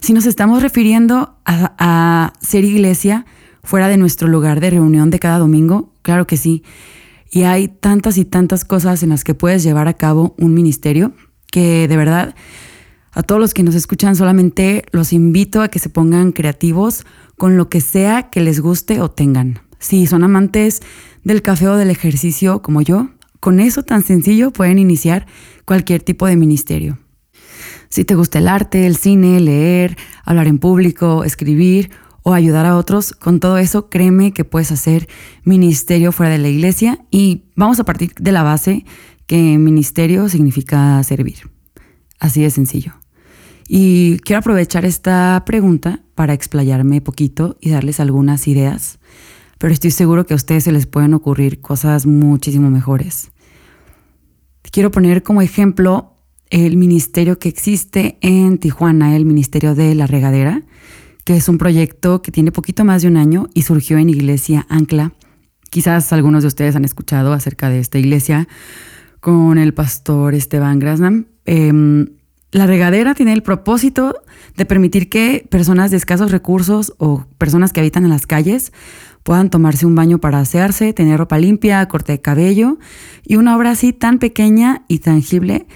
Si 0.00 0.12
nos 0.12 0.26
estamos 0.26 0.62
refiriendo 0.62 1.34
a, 1.44 1.74
a 1.76 2.34
ser 2.40 2.64
iglesia 2.64 3.26
fuera 3.64 3.88
de 3.88 3.96
nuestro 3.96 4.28
lugar 4.28 4.60
de 4.60 4.70
reunión 4.70 5.10
de 5.10 5.18
cada 5.18 5.38
domingo, 5.38 5.92
claro 6.02 6.28
que 6.28 6.36
sí. 6.36 6.62
Y 7.30 7.42
hay 7.42 7.68
tantas 7.68 8.18
y 8.18 8.24
tantas 8.24 8.64
cosas 8.64 9.02
en 9.02 9.10
las 9.10 9.24
que 9.24 9.34
puedes 9.34 9.62
llevar 9.62 9.88
a 9.88 9.94
cabo 9.94 10.34
un 10.38 10.52
ministerio 10.54 11.12
que 11.50 11.88
de 11.88 11.96
verdad 11.96 12.34
a 13.12 13.22
todos 13.22 13.40
los 13.40 13.54
que 13.54 13.62
nos 13.62 13.74
escuchan 13.74 14.14
solamente 14.16 14.84
los 14.92 15.12
invito 15.12 15.62
a 15.62 15.68
que 15.68 15.78
se 15.78 15.88
pongan 15.88 16.32
creativos 16.32 17.04
con 17.36 17.56
lo 17.56 17.68
que 17.68 17.80
sea 17.80 18.30
que 18.30 18.40
les 18.40 18.60
guste 18.60 19.00
o 19.00 19.10
tengan. 19.10 19.60
Si 19.78 20.06
son 20.06 20.22
amantes 20.24 20.80
del 21.24 21.42
café 21.42 21.68
o 21.68 21.76
del 21.76 21.90
ejercicio 21.90 22.62
como 22.62 22.82
yo, 22.82 23.10
con 23.40 23.58
eso 23.58 23.82
tan 23.82 24.02
sencillo 24.02 24.52
pueden 24.52 24.78
iniciar 24.78 25.26
cualquier 25.64 26.02
tipo 26.02 26.26
de 26.26 26.36
ministerio. 26.36 26.98
Si 27.88 28.04
te 28.04 28.14
gusta 28.14 28.38
el 28.38 28.46
arte, 28.46 28.86
el 28.86 28.96
cine, 28.96 29.40
leer, 29.40 29.96
hablar 30.24 30.46
en 30.46 30.58
público, 30.58 31.24
escribir 31.24 31.90
o 32.22 32.34
ayudar 32.34 32.66
a 32.66 32.76
otros, 32.76 33.12
con 33.12 33.40
todo 33.40 33.58
eso 33.58 33.88
créeme 33.88 34.32
que 34.32 34.44
puedes 34.44 34.72
hacer 34.72 35.08
ministerio 35.44 36.12
fuera 36.12 36.32
de 36.32 36.38
la 36.38 36.48
iglesia 36.48 37.04
y 37.10 37.44
vamos 37.56 37.80
a 37.80 37.84
partir 37.84 38.12
de 38.14 38.32
la 38.32 38.42
base 38.42 38.84
que 39.26 39.58
ministerio 39.58 40.28
significa 40.28 41.02
servir. 41.02 41.50
Así 42.18 42.42
de 42.42 42.50
sencillo. 42.50 42.94
Y 43.68 44.18
quiero 44.18 44.40
aprovechar 44.40 44.84
esta 44.84 45.42
pregunta 45.46 46.02
para 46.16 46.34
explayarme 46.34 47.00
poquito 47.00 47.56
y 47.60 47.70
darles 47.70 48.00
algunas 48.00 48.48
ideas, 48.48 48.98
pero 49.58 49.72
estoy 49.72 49.92
seguro 49.92 50.26
que 50.26 50.34
a 50.34 50.36
ustedes 50.36 50.64
se 50.64 50.72
les 50.72 50.86
pueden 50.86 51.14
ocurrir 51.14 51.60
cosas 51.60 52.04
muchísimo 52.04 52.70
mejores. 52.70 53.30
Quiero 54.72 54.90
poner 54.90 55.22
como 55.22 55.42
ejemplo 55.42 56.16
el 56.50 56.76
ministerio 56.76 57.38
que 57.38 57.48
existe 57.48 58.18
en 58.20 58.58
Tijuana, 58.58 59.14
el 59.14 59.24
Ministerio 59.24 59.74
de 59.74 59.94
la 59.94 60.06
Regadera, 60.06 60.64
que 61.24 61.36
es 61.36 61.48
un 61.48 61.58
proyecto 61.58 62.22
que 62.22 62.32
tiene 62.32 62.52
poquito 62.52 62.84
más 62.84 63.02
de 63.02 63.08
un 63.08 63.16
año 63.16 63.48
y 63.54 63.62
surgió 63.62 63.98
en 63.98 64.10
Iglesia 64.10 64.66
Ancla. 64.68 65.12
Quizás 65.70 66.12
algunos 66.12 66.42
de 66.42 66.48
ustedes 66.48 66.76
han 66.76 66.84
escuchado 66.84 67.32
acerca 67.32 67.68
de 67.68 67.78
esta 67.78 67.98
iglesia 67.98 68.48
con 69.20 69.58
el 69.58 69.74
pastor 69.74 70.34
Esteban 70.34 70.78
Grasnam. 70.78 71.26
Em, 71.44 72.08
la 72.52 72.66
regadera 72.66 73.14
tiene 73.14 73.32
el 73.32 73.42
propósito 73.42 74.16
de 74.56 74.66
permitir 74.66 75.08
que 75.08 75.46
personas 75.48 75.92
de 75.92 75.96
escasos 75.96 76.32
recursos 76.32 76.94
o 76.98 77.24
personas 77.38 77.72
que 77.72 77.80
habitan 77.80 78.04
en 78.04 78.10
las 78.10 78.26
calles 78.26 78.72
puedan 79.22 79.50
tomarse 79.50 79.86
un 79.86 79.94
baño 79.94 80.18
para 80.18 80.40
asearse, 80.40 80.92
tener 80.92 81.18
ropa 81.18 81.38
limpia, 81.38 81.86
corte 81.86 82.12
de 82.12 82.20
cabello 82.20 82.78
y 83.24 83.36
una 83.36 83.56
obra 83.56 83.70
así 83.70 83.92
tan 83.92 84.18
pequeña 84.18 84.82
y 84.88 84.98
tangible 84.98 85.66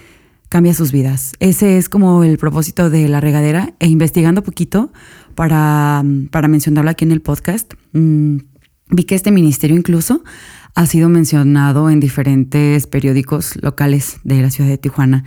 cambia 0.48 0.74
sus 0.74 0.92
vidas. 0.92 1.32
Ese 1.40 1.78
es 1.78 1.88
como 1.88 2.24
el 2.24 2.38
propósito 2.38 2.90
de 2.90 3.08
la 3.08 3.20
regadera 3.20 3.74
e 3.78 3.86
investigando 3.86 4.42
poquito 4.42 4.92
para, 5.34 6.02
para 6.30 6.48
mencionarlo 6.48 6.90
aquí 6.90 7.04
en 7.04 7.12
el 7.12 7.20
podcast, 7.20 7.74
mmm, 7.92 8.38
vi 8.90 9.04
que 9.04 9.14
este 9.14 9.30
ministerio 9.30 9.76
incluso 9.76 10.22
ha 10.74 10.86
sido 10.86 11.08
mencionado 11.08 11.90
en 11.90 12.00
diferentes 12.00 12.86
periódicos 12.86 13.56
locales 13.62 14.18
de 14.24 14.42
la 14.42 14.50
ciudad 14.50 14.68
de 14.68 14.78
Tijuana 14.78 15.24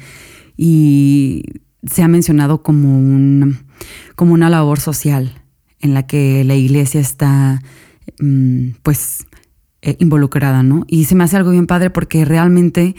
y 0.58 1.44
se 1.90 2.04
ha 2.04 2.08
mencionado 2.08 2.64
como, 2.64 2.98
un, 2.98 3.60
como 4.16 4.34
una 4.34 4.50
labor 4.50 4.80
social 4.80 5.42
en 5.80 5.94
la 5.94 6.06
que 6.06 6.44
la 6.44 6.56
iglesia 6.56 7.00
está 7.00 7.62
mm, 8.20 8.70
pues 8.84 9.28
eh, 9.82 9.96
involucrada, 10.00 10.64
¿no? 10.64 10.86
Y 10.88 11.06
se 11.06 11.16
me 11.16 11.24
hace 11.24 11.38
algo 11.38 11.52
bien 11.52 11.68
padre 11.68 11.90
porque 11.92 12.26
realmente 12.26 12.96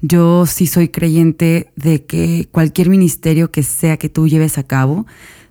yo 0.00 0.46
sí 0.46 0.66
soy 0.66 0.88
creyente 0.88 1.72
de 1.74 2.04
que 2.04 2.48
cualquier 2.52 2.90
ministerio 2.90 3.50
que 3.50 3.62
sea 3.62 3.96
que 3.96 4.08
tú 4.08 4.28
lleves 4.28 4.58
a 4.58 4.62
cabo 4.62 5.06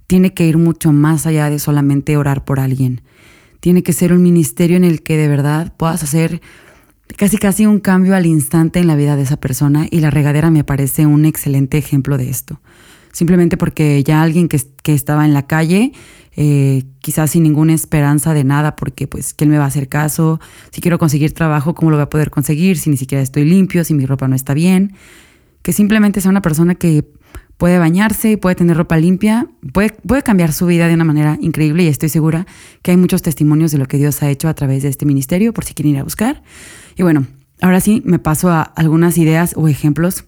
tiene 0.07 0.33
que 0.33 0.47
ir 0.47 0.57
mucho 0.57 0.91
más 0.91 1.27
allá 1.27 1.49
de 1.49 1.59
solamente 1.59 2.17
orar 2.17 2.45
por 2.45 2.59
alguien. 2.59 3.01
Tiene 3.59 3.83
que 3.83 3.93
ser 3.93 4.13
un 4.13 4.23
ministerio 4.23 4.77
en 4.77 4.83
el 4.83 5.03
que 5.03 5.17
de 5.17 5.27
verdad 5.27 5.73
puedas 5.77 6.01
hacer 6.03 6.41
casi 7.15 7.37
casi 7.37 7.65
un 7.65 7.79
cambio 7.79 8.15
al 8.15 8.25
instante 8.25 8.79
en 8.79 8.87
la 8.87 8.95
vida 8.95 9.15
de 9.15 9.23
esa 9.23 9.37
persona 9.37 9.87
y 9.89 9.99
la 9.99 10.09
regadera 10.09 10.49
me 10.51 10.63
parece 10.63 11.05
un 11.05 11.25
excelente 11.25 11.77
ejemplo 11.77 12.17
de 12.17 12.29
esto. 12.29 12.59
Simplemente 13.11 13.57
porque 13.57 14.03
ya 14.03 14.21
alguien 14.21 14.47
que, 14.47 14.59
estaba 14.93 15.25
en 15.25 15.33
la 15.33 15.47
calle, 15.47 15.91
eh, 16.35 16.83
quizás 16.99 17.31
sin 17.31 17.43
ninguna 17.43 17.73
esperanza 17.73 18.33
de 18.33 18.43
nada, 18.43 18.75
porque 18.75 19.07
pues, 19.07 19.33
¿quién 19.33 19.49
me 19.49 19.57
va 19.57 19.63
a 19.63 19.67
hacer 19.67 19.89
caso? 19.89 20.39
Si 20.71 20.81
quiero 20.81 20.99
conseguir 20.99 21.33
trabajo, 21.33 21.73
¿cómo 21.73 21.89
lo 21.89 21.97
voy 21.97 22.03
a 22.03 22.09
poder 22.09 22.29
conseguir? 22.29 22.77
Si 22.77 22.89
ni 22.89 22.97
siquiera 22.97 23.23
estoy 23.23 23.43
limpio, 23.43 23.83
si 23.83 23.93
mi 23.95 24.05
ropa 24.05 24.27
no 24.27 24.35
está 24.35 24.53
bien. 24.53 24.93
Que 25.63 25.73
simplemente 25.73 26.21
sea 26.21 26.29
una 26.29 26.43
persona 26.43 26.75
que 26.75 27.05
puede 27.57 27.79
bañarse, 27.79 28.37
puede 28.37 28.55
tener 28.55 28.77
ropa 28.77 28.97
limpia, 28.97 29.47
puede, 29.73 29.89
puede 29.89 30.21
cambiar 30.21 30.53
su 30.53 30.65
vida 30.67 30.87
de 30.87 30.93
una 30.93 31.03
manera 31.03 31.37
increíble 31.41 31.83
y 31.83 31.87
estoy 31.87 32.09
segura 32.09 32.45
que 32.81 32.91
hay 32.91 32.97
muchos 32.97 33.21
testimonios 33.21 33.71
de 33.71 33.79
lo 33.79 33.87
que 33.87 33.97
Dios 33.97 34.21
ha 34.21 34.29
hecho 34.29 34.47
a 34.47 34.53
través 34.53 34.83
de 34.83 34.89
este 34.89 35.05
ministerio, 35.05 35.53
por 35.53 35.65
si 35.65 35.73
quieren 35.73 35.93
ir 35.93 35.99
a 35.99 36.03
buscar. 36.03 36.43
Y 36.95 37.03
bueno, 37.03 37.25
ahora 37.61 37.81
sí 37.81 38.01
me 38.05 38.19
paso 38.19 38.49
a 38.49 38.61
algunas 38.61 39.17
ideas 39.17 39.53
o 39.55 39.67
ejemplos 39.67 40.25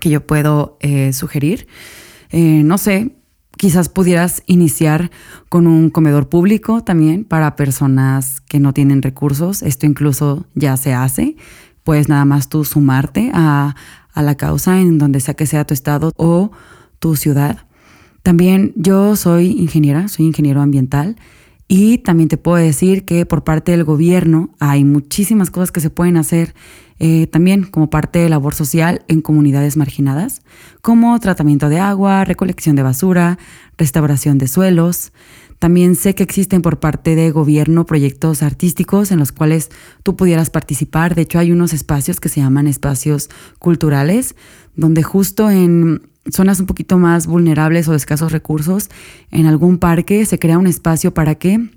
que 0.00 0.10
yo 0.10 0.26
puedo 0.26 0.78
eh, 0.80 1.12
sugerir. 1.12 1.66
Eh, 2.30 2.62
no 2.64 2.78
sé, 2.78 3.16
quizás 3.56 3.88
pudieras 3.88 4.42
iniciar 4.46 5.10
con 5.48 5.66
un 5.66 5.90
comedor 5.90 6.28
público 6.28 6.82
también 6.82 7.24
para 7.24 7.56
personas 7.56 8.40
que 8.40 8.60
no 8.60 8.72
tienen 8.72 9.02
recursos. 9.02 9.62
Esto 9.62 9.86
incluso 9.86 10.46
ya 10.54 10.76
se 10.76 10.94
hace. 10.94 11.36
Puedes 11.84 12.08
nada 12.08 12.24
más 12.24 12.48
tú 12.48 12.64
sumarte 12.64 13.30
a, 13.34 13.74
a 14.12 14.22
la 14.22 14.36
causa 14.36 14.80
en 14.80 14.98
donde 14.98 15.20
sea 15.20 15.34
que 15.34 15.46
sea 15.46 15.64
tu 15.64 15.74
estado 15.74 16.12
o 16.16 16.50
tu 16.98 17.16
ciudad. 17.16 17.58
También 18.22 18.72
yo 18.76 19.16
soy 19.16 19.50
ingeniera, 19.50 20.08
soy 20.08 20.26
ingeniero 20.26 20.60
ambiental 20.60 21.16
y 21.66 21.98
también 21.98 22.28
te 22.28 22.36
puedo 22.36 22.56
decir 22.62 23.04
que 23.04 23.26
por 23.26 23.44
parte 23.44 23.72
del 23.72 23.84
gobierno 23.84 24.50
hay 24.60 24.84
muchísimas 24.84 25.50
cosas 25.50 25.72
que 25.72 25.80
se 25.80 25.90
pueden 25.90 26.16
hacer 26.16 26.54
eh, 26.98 27.26
también 27.26 27.64
como 27.64 27.90
parte 27.90 28.20
de 28.20 28.28
labor 28.28 28.54
social 28.54 29.02
en 29.08 29.22
comunidades 29.22 29.76
marginadas, 29.76 30.42
como 30.82 31.18
tratamiento 31.18 31.68
de 31.68 31.80
agua, 31.80 32.24
recolección 32.24 32.76
de 32.76 32.82
basura, 32.82 33.38
restauración 33.76 34.38
de 34.38 34.46
suelos. 34.46 35.12
También 35.62 35.94
sé 35.94 36.16
que 36.16 36.24
existen 36.24 36.60
por 36.60 36.80
parte 36.80 37.14
de 37.14 37.30
gobierno 37.30 37.86
proyectos 37.86 38.42
artísticos 38.42 39.12
en 39.12 39.20
los 39.20 39.30
cuales 39.30 39.70
tú 40.02 40.16
pudieras 40.16 40.50
participar. 40.50 41.14
De 41.14 41.22
hecho, 41.22 41.38
hay 41.38 41.52
unos 41.52 41.72
espacios 41.72 42.18
que 42.18 42.28
se 42.28 42.40
llaman 42.40 42.66
espacios 42.66 43.30
culturales, 43.60 44.34
donde 44.74 45.04
justo 45.04 45.50
en 45.50 46.02
zonas 46.28 46.58
un 46.58 46.66
poquito 46.66 46.98
más 46.98 47.28
vulnerables 47.28 47.86
o 47.86 47.92
de 47.92 47.96
escasos 47.98 48.32
recursos, 48.32 48.90
en 49.30 49.46
algún 49.46 49.78
parque 49.78 50.26
se 50.26 50.40
crea 50.40 50.58
un 50.58 50.66
espacio 50.66 51.14
para 51.14 51.36
que 51.36 51.70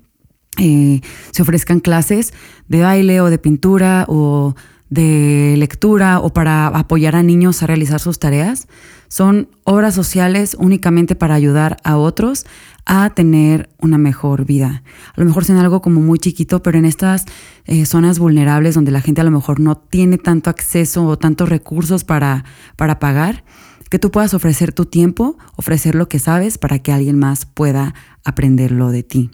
eh, 0.58 1.00
se 1.30 1.42
ofrezcan 1.42 1.78
clases 1.78 2.32
de 2.66 2.80
baile 2.80 3.20
o 3.20 3.30
de 3.30 3.38
pintura 3.38 4.04
o 4.08 4.56
de 4.90 5.54
lectura 5.58 6.18
o 6.18 6.32
para 6.32 6.66
apoyar 6.66 7.14
a 7.14 7.22
niños 7.22 7.62
a 7.62 7.68
realizar 7.68 8.00
sus 8.00 8.18
tareas. 8.18 8.66
Son 9.08 9.48
obras 9.62 9.94
sociales 9.94 10.56
únicamente 10.58 11.14
para 11.14 11.34
ayudar 11.34 11.76
a 11.84 11.96
otros 11.96 12.46
a 12.86 13.10
tener 13.10 13.68
una 13.78 13.98
mejor 13.98 14.46
vida. 14.46 14.82
A 15.14 15.20
lo 15.20 15.26
mejor 15.26 15.44
sea 15.44 15.60
algo 15.60 15.82
como 15.82 16.00
muy 16.00 16.18
chiquito, 16.18 16.62
pero 16.62 16.78
en 16.78 16.84
estas 16.84 17.26
eh, 17.64 17.84
zonas 17.84 18.18
vulnerables 18.18 18.76
donde 18.76 18.92
la 18.92 19.00
gente 19.00 19.20
a 19.20 19.24
lo 19.24 19.32
mejor 19.32 19.60
no 19.60 19.76
tiene 19.76 20.18
tanto 20.18 20.48
acceso 20.48 21.04
o 21.04 21.18
tantos 21.18 21.48
recursos 21.48 22.04
para, 22.04 22.44
para 22.76 23.00
pagar, 23.00 23.44
que 23.90 23.98
tú 23.98 24.10
puedas 24.10 24.34
ofrecer 24.34 24.72
tu 24.72 24.86
tiempo, 24.86 25.36
ofrecer 25.56 25.94
lo 25.94 26.08
que 26.08 26.18
sabes 26.18 26.58
para 26.58 26.78
que 26.78 26.92
alguien 26.92 27.18
más 27.18 27.44
pueda 27.44 27.94
aprenderlo 28.24 28.90
de 28.90 29.02
ti. 29.02 29.30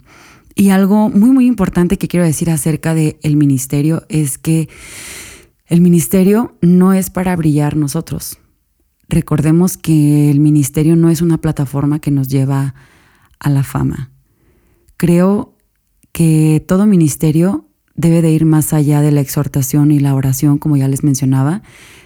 Y 0.55 0.71
algo 0.71 1.09
muy, 1.09 1.31
muy 1.31 1.47
importante 1.47 1.99
que 1.99 2.09
quiero 2.09 2.27
decir 2.27 2.51
acerca 2.51 2.95
del 2.95 3.17
el 3.23 3.37
ministerio 3.37 4.05
es 4.09 4.39
que 4.39 4.69
el 5.67 5.81
ministerio 5.81 6.57
no 6.61 6.93
es 6.93 7.11
para 7.11 7.35
brillar 7.37 7.77
nosotros. 7.77 8.39
Recordemos 9.09 9.77
que 9.77 10.31
el 10.31 10.41
ministerio 10.41 10.97
no 10.97 11.09
es 11.11 11.23
una 11.23 11.39
plataforma 11.39 11.99
que 11.99 12.11
nos 12.11 12.29
lleva 12.29 12.61
a 12.61 12.75
la 13.51 13.63
fama. 13.63 14.11
Creo 14.97 15.57
que 16.13 16.65
todo 16.67 16.87
ministerio 16.87 17.69
debe 17.95 18.23
de 18.23 18.31
ir 18.31 18.45
más 18.45 18.73
allá 18.73 19.01
de 19.01 19.11
la 19.11 19.21
exhortación 19.21 19.91
y 19.91 19.99
la 19.99 20.15
oración, 20.15 20.59
como 20.59 20.77
ya 20.77 20.89
les 20.89 21.03
mencionaba, 21.03 21.63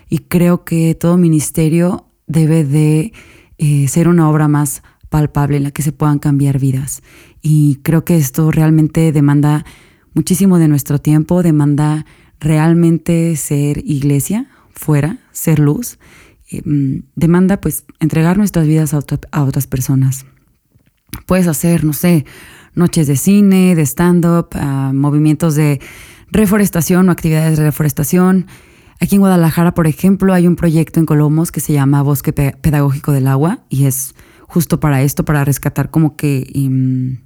y 0.08 0.18
creo 0.18 0.64
que 0.64 0.94
todo 0.94 1.16
ministerio 1.16 2.06
debe 2.26 2.64
de 2.64 3.12
eh, 3.58 3.88
ser 3.88 4.08
una 4.08 4.28
obra 4.28 4.48
más 4.48 4.82
palpable 5.08 5.56
en 5.56 5.64
la 5.64 5.70
que 5.70 5.82
se 5.82 5.92
puedan 5.92 6.18
cambiar 6.18 6.58
vidas. 6.58 7.02
Y 7.42 7.76
creo 7.82 8.04
que 8.04 8.16
esto 8.16 8.50
realmente 8.50 9.12
demanda 9.12 9.64
muchísimo 10.14 10.58
de 10.58 10.68
nuestro 10.68 11.00
tiempo, 11.00 11.42
demanda 11.42 12.06
realmente 12.40 13.36
ser 13.36 13.78
iglesia 13.84 14.48
fuera, 14.72 15.18
ser 15.32 15.58
luz, 15.58 15.98
eh, 16.50 16.62
mm, 16.64 17.04
demanda 17.14 17.60
pues 17.60 17.84
entregar 18.00 18.36
nuestras 18.36 18.66
vidas 18.66 18.94
a 18.94 19.42
otras 19.42 19.66
personas. 19.66 20.26
Puedes 21.24 21.46
hacer, 21.46 21.84
no 21.84 21.92
sé, 21.92 22.26
noches 22.74 23.06
de 23.06 23.16
cine, 23.16 23.74
de 23.74 23.82
stand-up, 23.82 24.48
ah, 24.54 24.92
movimientos 24.94 25.54
de 25.54 25.80
reforestación 26.30 27.08
o 27.08 27.12
actividades 27.12 27.58
de 27.58 27.64
reforestación. 27.64 28.46
Aquí 29.00 29.16
en 29.16 29.20
Guadalajara, 29.20 29.74
por 29.74 29.86
ejemplo, 29.86 30.32
hay 30.32 30.46
un 30.46 30.56
proyecto 30.56 31.00
en 31.00 31.06
Colomos 31.06 31.52
que 31.52 31.60
se 31.60 31.72
llama 31.72 32.02
Bosque 32.02 32.32
Pedagógico 32.32 33.12
del 33.12 33.26
Agua 33.26 33.60
y 33.68 33.86
es 33.86 34.14
justo 34.42 34.80
para 34.80 35.02
esto, 35.02 35.24
para 35.24 35.44
rescatar 35.44 35.90
como 35.90 36.16
que 36.16 36.50
em, 36.54 37.18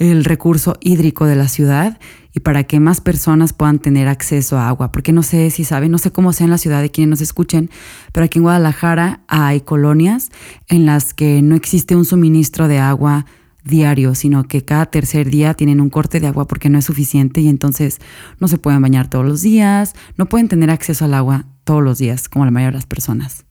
el 0.00 0.24
recurso 0.24 0.76
hídrico 0.80 1.26
de 1.26 1.36
la 1.36 1.46
ciudad 1.46 2.00
y 2.32 2.40
para 2.40 2.64
que 2.64 2.80
más 2.80 3.02
personas 3.02 3.52
puedan 3.52 3.78
tener 3.78 4.08
acceso 4.08 4.58
a 4.58 4.68
agua. 4.68 4.92
Porque 4.92 5.12
no 5.12 5.22
sé 5.22 5.50
si 5.50 5.62
saben, 5.62 5.90
no 5.90 5.98
sé 5.98 6.10
cómo 6.10 6.32
sea 6.32 6.46
en 6.46 6.50
la 6.50 6.58
ciudad 6.58 6.80
de 6.80 6.90
quienes 6.90 7.10
nos 7.10 7.20
escuchen, 7.20 7.70
pero 8.12 8.24
aquí 8.24 8.38
en 8.38 8.44
Guadalajara 8.44 9.20
hay 9.28 9.60
colonias 9.60 10.30
en 10.68 10.86
las 10.86 11.12
que 11.12 11.42
no 11.42 11.54
existe 11.54 11.96
un 11.96 12.06
suministro 12.06 12.66
de 12.66 12.78
agua 12.78 13.26
diario, 13.62 14.14
sino 14.14 14.48
que 14.48 14.64
cada 14.64 14.86
tercer 14.86 15.28
día 15.28 15.52
tienen 15.52 15.82
un 15.82 15.90
corte 15.90 16.18
de 16.18 16.28
agua 16.28 16.46
porque 16.46 16.70
no 16.70 16.78
es 16.78 16.86
suficiente 16.86 17.42
y 17.42 17.48
entonces 17.48 17.98
no 18.38 18.48
se 18.48 18.56
pueden 18.56 18.80
bañar 18.80 19.10
todos 19.10 19.26
los 19.26 19.42
días, 19.42 19.94
no 20.16 20.26
pueden 20.30 20.48
tener 20.48 20.70
acceso 20.70 21.04
al 21.04 21.12
agua 21.12 21.44
todos 21.64 21.82
los 21.82 21.98
días, 21.98 22.30
como 22.30 22.46
la 22.46 22.50
mayoría 22.50 22.70
de 22.70 22.78
las 22.78 22.86
personas. 22.86 23.44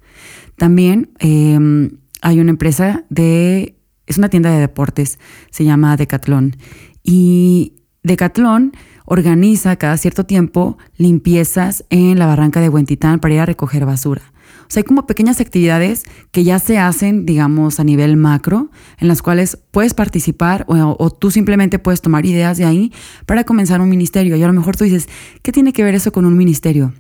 También 0.58 1.12
em, 1.20 1.92
hay 2.24 2.40
una 2.40 2.50
empresa 2.50 3.06
de, 3.10 3.79
es 4.10 4.18
una 4.18 4.28
tienda 4.28 4.52
de 4.52 4.60
deportes, 4.60 5.20
se 5.50 5.64
llama 5.64 5.96
Decathlon, 5.96 6.58
y 7.04 7.76
Decathlon 8.04 8.74
organiza 9.06 9.76
cada 9.78 9.98
cierto 9.98 10.26
tiempo 10.26 10.78
limpiezas 10.98 11.86
en 11.90 12.20
la 12.20 12.26
barranca 12.26 12.60
de 12.60 12.70
Huentitán 12.70 13.20
para 13.20 13.34
ir 13.34 13.40
a 13.40 13.46
recoger 13.46 13.86
basura. 13.86 14.22
O 14.62 14.72
sea, 14.72 14.82
hay 14.82 14.84
como 14.84 15.08
pequeñas 15.08 15.42
actividades 15.42 16.06
que 16.32 16.44
ya 16.44 16.60
se 16.60 16.78
hacen, 16.78 17.26
digamos, 17.26 17.80
a 17.80 17.84
nivel 17.84 18.18
macro, 18.18 18.70
en 19.00 19.08
las 19.08 19.24
cuales 19.24 19.58
puedes 19.72 19.96
participar 19.96 20.64
o, 20.68 21.10
tú 21.10 21.32
simplemente 21.32 21.80
puedes 21.80 22.02
tomar 22.02 22.28
ideas 22.28 22.60
de 22.60 22.66
ahí 22.66 22.94
para 23.26 23.46
comenzar 23.46 23.82
un 23.82 23.90
ministerio. 23.90 24.36
Y 24.36 24.44
a 24.44 24.48
lo 24.48 24.54
mejor 24.54 24.78
tú 24.78 24.84
dices, 24.84 25.10
¿qué 25.42 25.52
tiene 25.52 25.74
que 25.74 25.84
ver 25.84 25.96
eso 25.96 26.12
con 26.12 26.26
un 26.26 26.38
ministerio? 26.38 26.94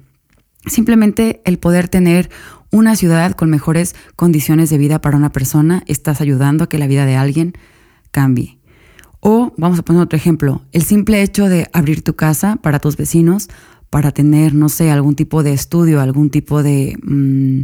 Simplemente 0.65 1.41
el 1.45 1.59
poder 1.59 1.89
tener 1.89 2.31
una 2.71 2.95
ciudad 2.95 3.31
con 3.33 3.49
mejores 3.49 3.95
condiciones 4.15 4.69
de 4.69 4.77
vida 4.77 5.01
para 5.01 5.17
una 5.17 5.31
persona, 5.31 5.83
estás 5.87 6.21
ayudando 6.21 6.63
a 6.63 6.69
que 6.69 6.77
la 6.77 6.87
vida 6.87 7.05
de 7.05 7.15
alguien 7.15 7.53
cambie. 8.11 8.59
O 9.19 9.53
vamos 9.57 9.79
a 9.79 9.83
poner 9.83 10.01
otro 10.01 10.17
ejemplo, 10.17 10.61
el 10.71 10.83
simple 10.83 11.21
hecho 11.21 11.49
de 11.49 11.69
abrir 11.73 12.03
tu 12.03 12.15
casa 12.15 12.55
para 12.57 12.79
tus 12.79 12.95
vecinos, 12.95 13.49
para 13.89 14.11
tener, 14.11 14.53
no 14.53 14.69
sé, 14.69 14.91
algún 14.91 15.15
tipo 15.15 15.43
de 15.43 15.53
estudio, 15.53 15.99
algún 15.99 16.29
tipo 16.29 16.63
de, 16.63 16.97
mm, 17.01 17.61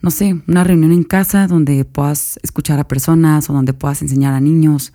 no 0.00 0.10
sé, 0.10 0.40
una 0.46 0.64
reunión 0.64 0.92
en 0.92 1.02
casa 1.02 1.48
donde 1.48 1.84
puedas 1.84 2.38
escuchar 2.42 2.78
a 2.78 2.88
personas 2.88 3.50
o 3.50 3.52
donde 3.52 3.74
puedas 3.74 4.00
enseñar 4.00 4.32
a 4.32 4.40
niños. 4.40 4.92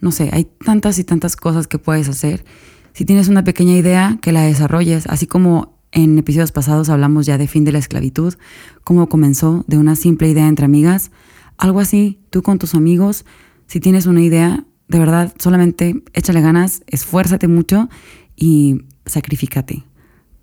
No 0.00 0.10
sé, 0.10 0.30
hay 0.32 0.48
tantas 0.64 0.98
y 0.98 1.04
tantas 1.04 1.36
cosas 1.36 1.66
que 1.68 1.78
puedes 1.78 2.08
hacer. 2.08 2.44
Si 2.92 3.04
tienes 3.04 3.28
una 3.28 3.44
pequeña 3.44 3.74
idea, 3.74 4.18
que 4.20 4.32
la 4.32 4.42
desarrolles, 4.42 5.06
así 5.06 5.26
como 5.26 5.71
en 5.92 6.18
episodios 6.18 6.52
pasados 6.52 6.88
hablamos 6.88 7.26
ya 7.26 7.38
de 7.38 7.46
fin 7.46 7.64
de 7.64 7.72
la 7.72 7.78
esclavitud, 7.78 8.34
cómo 8.82 9.08
comenzó 9.08 9.64
de 9.68 9.78
una 9.78 9.94
simple 9.94 10.28
idea 10.28 10.48
entre 10.48 10.64
amigas, 10.64 11.10
algo 11.58 11.80
así, 11.80 12.18
tú 12.30 12.42
con 12.42 12.58
tus 12.58 12.74
amigos, 12.74 13.24
si 13.66 13.78
tienes 13.78 14.06
una 14.06 14.22
idea, 14.22 14.64
de 14.88 14.98
verdad, 14.98 15.32
solamente 15.38 16.02
échale 16.12 16.40
ganas, 16.40 16.82
esfuérzate 16.86 17.46
mucho 17.46 17.88
y 18.34 18.82
sacrificate 19.06 19.84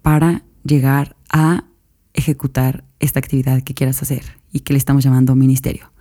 para 0.01 0.44
llegar 0.63 1.15
a 1.29 1.65
ejecutar 2.13 2.84
esta 3.00 3.20
actividad 3.20 3.62
que 3.63 3.74
quieras 3.74 4.01
hacer 4.01 4.24
y 4.51 4.62
que 4.62 4.74
le 4.74 4.79
estamos 4.79 5.03
llamando 5.03 5.36
ministerio. 5.36 5.91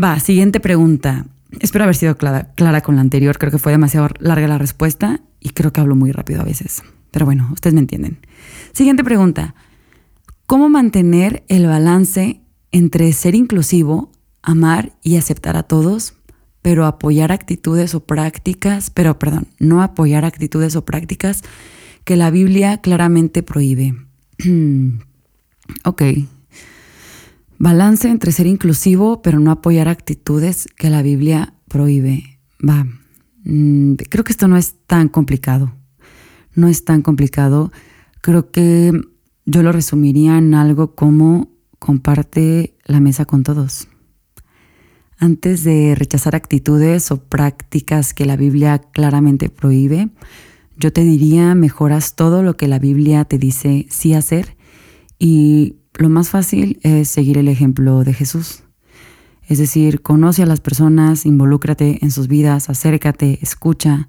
Va, 0.00 0.18
siguiente 0.20 0.60
pregunta. 0.60 1.26
Espero 1.60 1.84
haber 1.84 1.96
sido 1.96 2.16
clara, 2.16 2.52
clara, 2.54 2.80
con 2.80 2.94
la 2.94 3.00
anterior, 3.00 3.38
creo 3.38 3.50
que 3.50 3.58
fue 3.58 3.72
demasiado 3.72 4.08
larga 4.18 4.46
la 4.46 4.58
respuesta 4.58 5.20
y 5.40 5.50
creo 5.50 5.72
que 5.72 5.80
hablo 5.80 5.96
muy 5.96 6.12
rápido 6.12 6.40
a 6.40 6.44
veces. 6.44 6.82
Pero 7.10 7.26
bueno, 7.26 7.48
ustedes 7.52 7.74
me 7.74 7.80
entienden. 7.80 8.18
Siguiente 8.72 9.04
pregunta. 9.04 9.54
¿Cómo 10.46 10.68
mantener 10.68 11.44
el 11.48 11.66
balance 11.66 12.40
entre 12.72 13.12
ser 13.12 13.34
inclusivo, 13.34 14.10
amar 14.42 14.92
y 15.02 15.16
aceptar 15.16 15.56
a 15.56 15.62
todos, 15.62 16.14
pero 16.62 16.86
apoyar 16.86 17.32
actitudes 17.32 17.94
o 17.94 18.00
prácticas, 18.00 18.90
pero 18.90 19.18
perdón, 19.18 19.48
no 19.58 19.82
apoyar 19.82 20.24
actitudes 20.24 20.76
o 20.76 20.84
prácticas 20.84 21.42
que 22.04 22.16
la 22.16 22.30
Biblia 22.30 22.78
claramente 22.78 23.42
prohíbe? 23.42 23.94
ok. 25.84 26.02
Balance 27.58 28.08
entre 28.08 28.32
ser 28.32 28.46
inclusivo, 28.46 29.22
pero 29.22 29.38
no 29.38 29.50
apoyar 29.50 29.88
actitudes 29.88 30.66
que 30.76 30.90
la 30.90 31.02
Biblia 31.02 31.54
prohíbe. 31.68 32.40
Va. 32.66 32.86
Mm, 33.44 33.94
creo 34.08 34.24
que 34.24 34.32
esto 34.32 34.48
no 34.48 34.56
es 34.56 34.74
tan 34.86 35.08
complicado 35.08 35.72
no 36.60 36.68
es 36.68 36.84
tan 36.84 37.02
complicado. 37.02 37.72
Creo 38.20 38.50
que 38.50 38.92
yo 39.46 39.62
lo 39.62 39.72
resumiría 39.72 40.38
en 40.38 40.54
algo 40.54 40.94
como 40.94 41.50
comparte 41.78 42.76
la 42.84 43.00
mesa 43.00 43.24
con 43.24 43.42
todos. 43.42 43.88
Antes 45.18 45.64
de 45.64 45.94
rechazar 45.94 46.34
actitudes 46.36 47.10
o 47.10 47.24
prácticas 47.24 48.14
que 48.14 48.24
la 48.24 48.36
Biblia 48.36 48.78
claramente 48.78 49.50
prohíbe, 49.50 50.10
yo 50.76 50.92
te 50.92 51.04
diría 51.04 51.54
mejoras 51.54 52.14
todo 52.14 52.42
lo 52.42 52.56
que 52.56 52.68
la 52.68 52.78
Biblia 52.78 53.24
te 53.24 53.36
dice 53.36 53.86
sí 53.90 54.14
hacer 54.14 54.56
y 55.18 55.76
lo 55.94 56.08
más 56.08 56.30
fácil 56.30 56.78
es 56.82 57.08
seguir 57.08 57.36
el 57.36 57.48
ejemplo 57.48 58.02
de 58.04 58.14
Jesús. 58.14 58.62
Es 59.46 59.58
decir, 59.58 60.00
conoce 60.00 60.42
a 60.42 60.46
las 60.46 60.60
personas, 60.60 61.26
involúcrate 61.26 61.98
en 62.02 62.10
sus 62.10 62.28
vidas, 62.28 62.70
acércate, 62.70 63.38
escucha, 63.42 64.08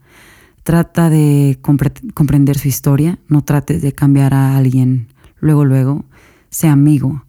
Trata 0.63 1.10
de 1.10 1.60
comprender 1.62 2.58
su 2.58 2.67
historia, 2.67 3.19
no 3.28 3.43
trates 3.43 3.82
de 3.82 3.93
cambiar 3.93 4.34
a 4.34 4.58
alguien 4.58 5.08
luego, 5.39 5.65
luego, 5.65 6.06
sea 6.50 6.71
amigo. 6.74 7.26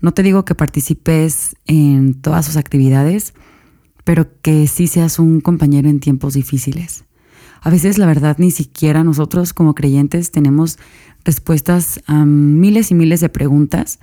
No 0.00 0.12
te 0.12 0.22
digo 0.22 0.44
que 0.44 0.54
participes 0.54 1.54
en 1.66 2.14
todas 2.14 2.46
sus 2.46 2.56
actividades, 2.56 3.34
pero 4.04 4.26
que 4.40 4.66
sí 4.66 4.86
seas 4.86 5.18
un 5.18 5.40
compañero 5.40 5.88
en 5.88 6.00
tiempos 6.00 6.34
difíciles. 6.34 7.04
A 7.60 7.70
veces 7.70 7.98
la 7.98 8.06
verdad 8.06 8.36
ni 8.38 8.50
siquiera 8.50 9.04
nosotros 9.04 9.52
como 9.52 9.74
creyentes 9.74 10.32
tenemos 10.32 10.78
respuestas 11.24 12.00
a 12.06 12.24
miles 12.24 12.90
y 12.90 12.94
miles 12.94 13.20
de 13.20 13.28
preguntas 13.28 14.00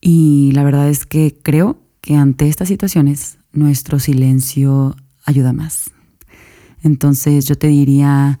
y 0.00 0.52
la 0.52 0.62
verdad 0.62 0.88
es 0.88 1.06
que 1.06 1.36
creo 1.42 1.80
que 2.00 2.14
ante 2.14 2.48
estas 2.48 2.68
situaciones 2.68 3.38
nuestro 3.52 3.98
silencio 3.98 4.94
ayuda 5.24 5.52
más. 5.52 5.95
Entonces 6.82 7.46
yo 7.46 7.56
te 7.56 7.68
diría, 7.68 8.38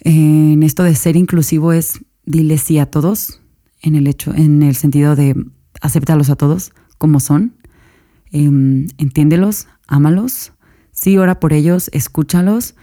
en 0.00 0.62
esto 0.62 0.82
de 0.82 0.94
ser 0.94 1.16
inclusivo 1.16 1.72
es 1.72 2.00
dile 2.24 2.58
sí 2.58 2.78
a 2.78 2.86
todos, 2.86 3.40
en 3.82 3.94
el 3.94 4.06
hecho, 4.06 4.34
en 4.34 4.62
el 4.62 4.76
sentido 4.76 5.16
de 5.16 5.34
acéptalos 5.80 6.30
a 6.30 6.36
todos 6.36 6.72
como 6.98 7.20
son, 7.20 7.54
em, 8.30 8.86
entiéndelos, 8.98 9.66
ámalos, 9.86 10.52
sí 10.90 11.18
ora 11.18 11.40
por 11.40 11.52
ellos, 11.52 11.90
escúchalos, 11.92 12.74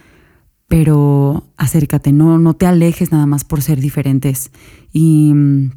pero 0.68 1.44
acércate, 1.56 2.12
no, 2.12 2.38
no 2.38 2.54
te 2.54 2.66
alejes 2.66 3.12
nada 3.12 3.26
más 3.26 3.44
por 3.44 3.62
ser 3.62 3.80
diferentes. 3.80 4.50
Y 4.92 5.32
mm, 5.34 5.70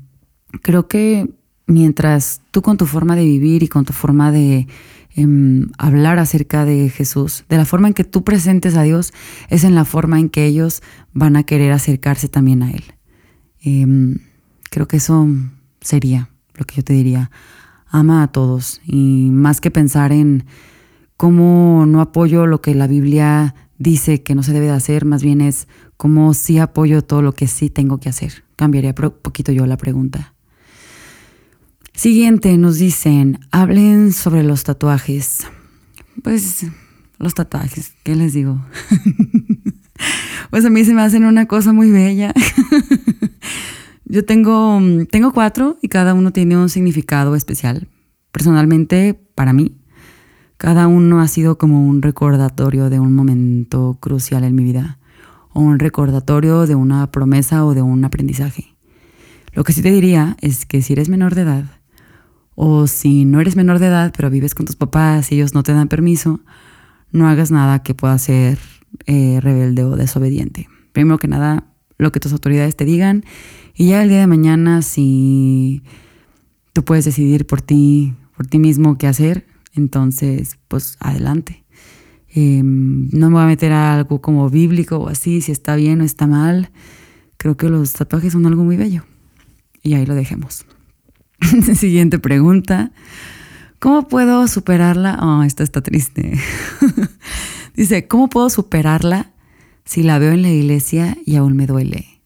creo 0.62 0.88
que 0.88 1.30
mientras 1.67 2.41
tú 2.51 2.62
con 2.62 2.78
tu 2.78 2.86
forma 2.86 3.15
de 3.15 3.25
vivir 3.25 3.63
y 3.63 3.67
con 3.67 3.86
tu 3.86 3.93
forma 3.93 4.32
de 4.32 4.67
Em, 5.17 5.69
hablar 5.78 6.19
acerca 6.19 6.65
de 6.65 6.89
Jesús, 6.89 7.45
de 7.47 7.56
la 7.56 7.63
forma 7.63 7.88
en 7.88 7.93
que 7.93 8.04
tú 8.04 8.25
presentes 8.25 8.75
a 8.75 8.84
Dios, 8.84 9.13
es 9.49 9.63
en 9.63 9.73
la 9.73 9.86
forma 9.86 10.19
en 10.19 10.28
que 10.28 10.45
ellos 10.45 10.82
van 11.13 11.38
a 11.38 11.43
querer 11.43 11.71
acercarse 11.71 12.28
también 12.28 12.62
a 12.63 12.71
Él. 12.71 12.84
Em, 13.62 14.17
creo 14.69 14.89
que 14.89 14.97
eso 14.97 15.25
sería 15.80 16.30
lo 16.56 16.65
que 16.65 16.75
yo 16.75 16.84
te 16.84 16.91
diría. 16.91 17.32
Ama 17.88 18.23
a 18.23 18.28
todos 18.28 18.82
y 18.86 19.30
más 19.32 19.62
que 19.62 19.71
pensar 19.71 20.12
en 20.12 20.43
cómo 21.15 21.86
no 21.88 22.01
apoyo 22.01 22.45
lo 22.45 22.62
que 22.62 22.75
la 22.75 22.88
Biblia 22.88 23.56
dice 23.78 24.21
que 24.21 24.36
no 24.36 24.43
se 24.43 24.51
debe 24.51 24.65
de 24.65 24.73
hacer, 24.73 25.06
más 25.06 25.23
bien 25.23 25.39
es 25.39 25.69
cómo 25.95 26.34
sí 26.34 26.60
apoyo 26.60 27.04
todo 27.04 27.21
lo 27.21 27.32
que 27.32 27.47
sí 27.47 27.69
tengo 27.69 27.99
que 27.99 28.10
hacer. 28.10 28.43
Cambiaría 28.58 28.93
poquito 28.93 29.54
yo 29.54 29.65
la 29.65 29.78
pregunta. 29.78 30.35
Siguiente, 31.96 32.58
nos 32.58 32.78
dicen, 32.78 33.40
hablen 33.52 34.12
sobre 34.12 34.44
los 34.44 34.66
tatuajes. 34.66 35.48
Pues 36.22 36.66
los 37.20 37.34
tatuajes, 37.34 37.94
¿qué 38.04 38.16
les 38.16 38.34
digo? 38.34 38.60
pues 40.52 40.66
a 40.66 40.70
mí 40.70 40.84
se 40.84 40.94
me 40.94 41.02
hacen 41.02 41.24
una 41.24 41.48
cosa 41.48 41.72
muy 41.72 41.92
bella. 41.92 42.34
Yo 44.06 44.26
tengo, 44.26 44.82
tengo 45.10 45.32
cuatro 45.32 45.78
y 45.82 45.88
cada 45.88 46.14
uno 46.14 46.32
tiene 46.32 46.58
un 46.58 46.68
significado 46.68 47.34
especial. 47.34 47.88
Personalmente, 48.32 49.18
para 49.34 49.54
mí, 49.54 49.78
cada 50.58 50.88
uno 50.88 51.22
ha 51.22 51.28
sido 51.30 51.58
como 51.58 51.88
un 51.88 52.02
recordatorio 52.02 52.90
de 52.90 53.00
un 53.00 53.16
momento 53.16 53.98
crucial 54.02 54.44
en 54.44 54.54
mi 54.54 54.66
vida 54.66 55.00
o 55.54 55.62
un 55.62 55.80
recordatorio 55.80 56.68
de 56.68 56.76
una 56.76 57.10
promesa 57.10 57.66
o 57.66 57.74
de 57.74 57.82
un 57.82 58.04
aprendizaje. 58.04 58.76
Lo 59.54 59.64
que 59.64 59.72
sí 59.72 59.82
te 59.82 59.92
diría 59.92 60.36
es 60.42 60.66
que 60.66 60.82
si 60.82 60.92
eres 60.92 61.08
menor 61.08 61.34
de 61.34 61.44
edad, 61.44 61.75
o 62.56 62.88
si 62.88 63.26
no 63.26 63.41
eres 63.41 63.56
menor 63.56 63.80
de 63.80 63.88
edad, 63.88 64.13
pero 64.15 64.30
vives 64.30 64.56
con 64.56 64.65
tus 64.65 64.76
papás 64.76 65.32
y 65.32 65.36
ellos 65.36 65.54
no 65.54 65.63
te 65.63 65.74
dan 65.74 65.89
permiso, 65.89 66.39
no 67.12 67.28
hagas 67.28 67.52
nada 67.52 67.84
que 67.84 67.94
pueda 67.94 68.18
ser 68.18 68.58
eh, 69.06 69.39
rebelde 69.41 69.84
o 69.84 69.96
desobediente. 69.96 70.68
Primero 70.94 71.18
que 71.18 71.28
nada, 71.28 71.65
lo 71.98 72.12
que 72.12 72.20
tus 72.20 72.32
autoridades 72.32 72.76
te 72.76 72.86
digan 72.86 73.26
y 73.76 73.89
ya 73.89 74.02
el 74.02 74.10
día 74.10 74.20
de 74.20 74.28
mañana 74.28 74.82
si 74.82 75.84
tú 76.74 76.84
puedes 76.84 77.06
decidir 77.06 77.46
por 77.46 77.62
ti, 77.62 78.13
por 78.36 78.48
ti 78.48 78.58
mismo 78.58 78.98
qué 78.98 79.08
hacer, 79.08 79.46
entonces 79.74 80.58
pues 80.68 80.98
adelante. 81.00 81.65
Em, 82.30 83.10
no 83.12 83.30
me 83.30 83.36
voy 83.36 83.44
a 83.44 83.48
meter 83.48 83.72
a 83.72 83.94
algo 83.94 84.20
como 84.22 84.50
bíblico 84.50 84.98
o 84.98 85.08
así, 85.08 85.39
si 85.39 85.54
está 85.54 85.76
bien 85.76 86.02
o 86.02 86.04
está 86.04 86.28
mal. 86.28 86.70
Creo 87.38 87.56
que 87.56 87.70
los 87.70 87.94
tatuajes 87.94 88.34
son 88.34 88.46
algo 88.46 88.63
muy 88.63 88.76
bello. 88.76 89.04
Y 89.84 89.94
ahí 89.94 90.06
lo 90.06 90.15
dejemos. 90.15 90.65
Siguiente 91.76 92.19
pregunta. 92.19 92.91
¿Cómo 93.80 94.08
puedo 94.08 94.48
superarla? 94.48 95.19
Oh, 95.21 95.43
esta 95.43 95.63
está 95.63 95.82
triste. 95.82 96.39
Dice, 97.76 98.08
¿cómo 98.08 98.30
puedo 98.30 98.50
superarla 98.50 99.32
si 99.84 100.02
la 100.04 100.17
veo 100.17 100.32
en 100.32 100.41
la 100.41 100.50
iglesia 100.50 101.17
y 101.26 101.36
aún 101.36 101.56
me 101.56 101.67
duele? 101.67 102.21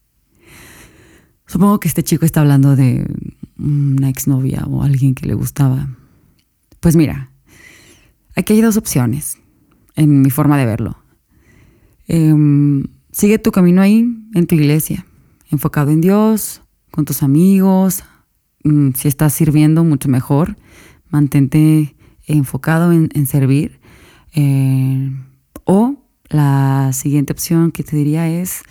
Supongo 1.48 1.80
que 1.80 1.88
este 1.88 2.04
chico 2.04 2.26
está 2.26 2.42
hablando 2.42 2.76
de 2.76 3.06
una 3.58 4.10
exnovia 4.10 4.64
o 4.68 4.84
alguien 4.84 5.16
que 5.16 5.26
le 5.26 5.34
gustaba. 5.34 5.90
Pues 6.80 6.96
mira, 6.96 7.32
aquí 8.36 8.54
hay 8.54 8.62
dos 8.62 8.78
opciones 8.78 9.38
en 9.96 10.22
mi 10.22 10.30
forma 10.30 10.58
de 10.58 10.66
verlo. 10.66 10.98
Em, 12.08 12.86
sigue 13.12 13.40
tu 13.40 13.52
camino 13.52 13.82
ahí, 13.82 14.06
en 14.34 14.48
tu 14.48 14.56
iglesia, 14.56 15.06
enfocado 15.52 15.92
en 15.92 16.02
Dios, 16.02 16.62
con 16.92 17.06
tus 17.06 17.24
amigos, 17.24 18.04
si 18.64 19.08
estás 19.08 19.34
sirviendo, 19.34 19.84
mucho 19.84 20.10
mejor. 20.10 20.58
Mantente 21.10 21.96
enfocado 22.28 22.92
en, 22.92 23.26
servir. 23.26 23.80
Eh, 24.36 25.12
o 25.64 25.96
la 26.30 26.92
siguiente 26.94 27.34
opción 27.34 27.72
que 27.72 27.84
te 27.84 27.96
diría 27.96 28.30
es, 28.30 28.62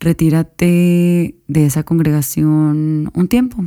retírate 0.00 1.36
de 1.46 1.66
esa 1.66 1.82
congregación 1.82 3.10
un 3.14 3.28
tiempo. 3.28 3.64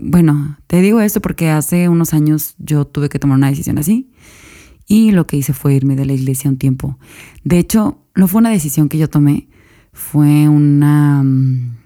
Bueno, 0.00 0.56
te 0.66 0.80
digo 0.80 1.00
esto 1.00 1.20
porque 1.20 1.50
hace 1.50 1.88
unos 1.88 2.14
años 2.14 2.54
yo 2.58 2.86
tuve 2.86 3.10
que 3.10 3.18
tomar 3.18 3.36
una 3.36 3.50
decisión 3.50 3.76
así 3.78 4.10
y 4.86 5.10
lo 5.10 5.26
que 5.26 5.36
hice 5.36 5.52
fue 5.52 5.74
irme 5.74 5.96
de 5.96 6.06
la 6.06 6.14
iglesia 6.14 6.48
un 6.48 6.56
tiempo. 6.56 6.98
De 7.42 7.58
hecho, 7.58 7.98
no 8.14 8.28
fue 8.28 8.38
una 8.38 8.50
decisión 8.50 8.88
que 8.88 8.96
yo 8.96 9.10
tomé, 9.10 9.48
fue 9.92 10.48
una, 10.48 11.22
mm, 11.22 11.76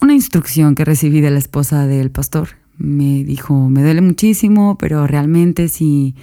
una 0.00 0.14
instrucción 0.14 0.74
que 0.74 0.84
recibí 0.84 1.20
de 1.20 1.30
la 1.30 1.38
esposa 1.38 1.86
del 1.86 2.10
pastor. 2.10 2.50
Me 2.76 3.24
dijo, 3.24 3.68
me 3.68 3.82
duele 3.82 4.00
muchísimo, 4.00 4.78
pero 4.78 5.06
realmente 5.06 5.68
si, 5.68 6.14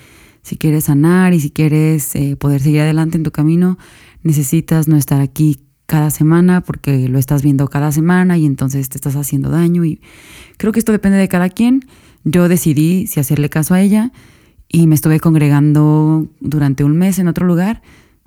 si 0.42 0.58
quieres 0.58 0.86
sanar 0.86 1.34
y 1.34 1.40
si 1.40 1.50
quieres 1.50 2.16
eh, 2.16 2.36
poder 2.38 2.62
seguir 2.62 2.82
adelante 2.82 3.18
en 3.18 3.24
tu 3.24 3.32
camino, 3.32 3.78
necesitas 4.24 4.88
no 4.88 4.96
estar 4.96 5.22
aquí 5.22 5.60
cada 5.86 6.10
semana 6.10 6.62
porque 6.62 7.10
lo 7.10 7.20
estás 7.20 7.44
viendo 7.44 7.68
cada 7.68 7.92
semana 7.92 8.38
y 8.38 8.46
entonces 8.46 8.90
te 8.90 8.98
estás 8.98 9.16
haciendo 9.16 9.50
daño 9.50 9.86
y 9.86 10.02
creo 10.58 10.72
que 10.72 10.80
esto 10.80 10.92
depende 10.92 11.18
de 11.18 11.28
cada 11.28 11.50
quien. 11.50 11.86
Yo 12.24 12.48
decidí 12.48 13.06
si 13.08 13.20
hacerle 13.20 13.50
caso 13.50 13.74
a 13.74 13.82
ella 13.82 14.12
y 14.68 14.88
me 14.88 14.96
estuve 14.96 15.20
congregando 15.20 16.28
durante 16.40 16.84
un 16.84 16.98
mes 16.98 17.20
en 17.20 17.28
otro 17.28 17.46
lugar, 17.46 17.82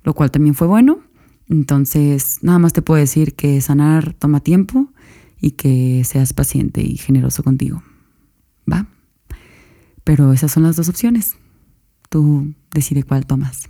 lo 0.04 0.14
cual 0.14 0.30
también 0.30 0.54
fue 0.54 0.68
bueno. 0.68 1.00
Entonces, 1.48 2.38
nada 2.42 2.58
más 2.58 2.74
te 2.74 2.82
puedo 2.82 3.00
decir 3.00 3.34
que 3.34 3.60
sanar 3.60 4.12
toma 4.12 4.40
tiempo 4.40 4.92
y 5.40 5.52
que 5.52 6.02
seas 6.04 6.32
paciente 6.32 6.82
y 6.82 6.96
generoso 6.96 7.42
contigo. 7.42 7.82
¿Va? 8.70 8.86
Pero 10.04 10.32
esas 10.32 10.52
son 10.52 10.62
las 10.62 10.76
dos 10.76 10.88
opciones. 10.88 11.36
Tú 12.08 12.54
decide 12.72 13.02
cuál 13.02 13.26
tomas. 13.26 13.68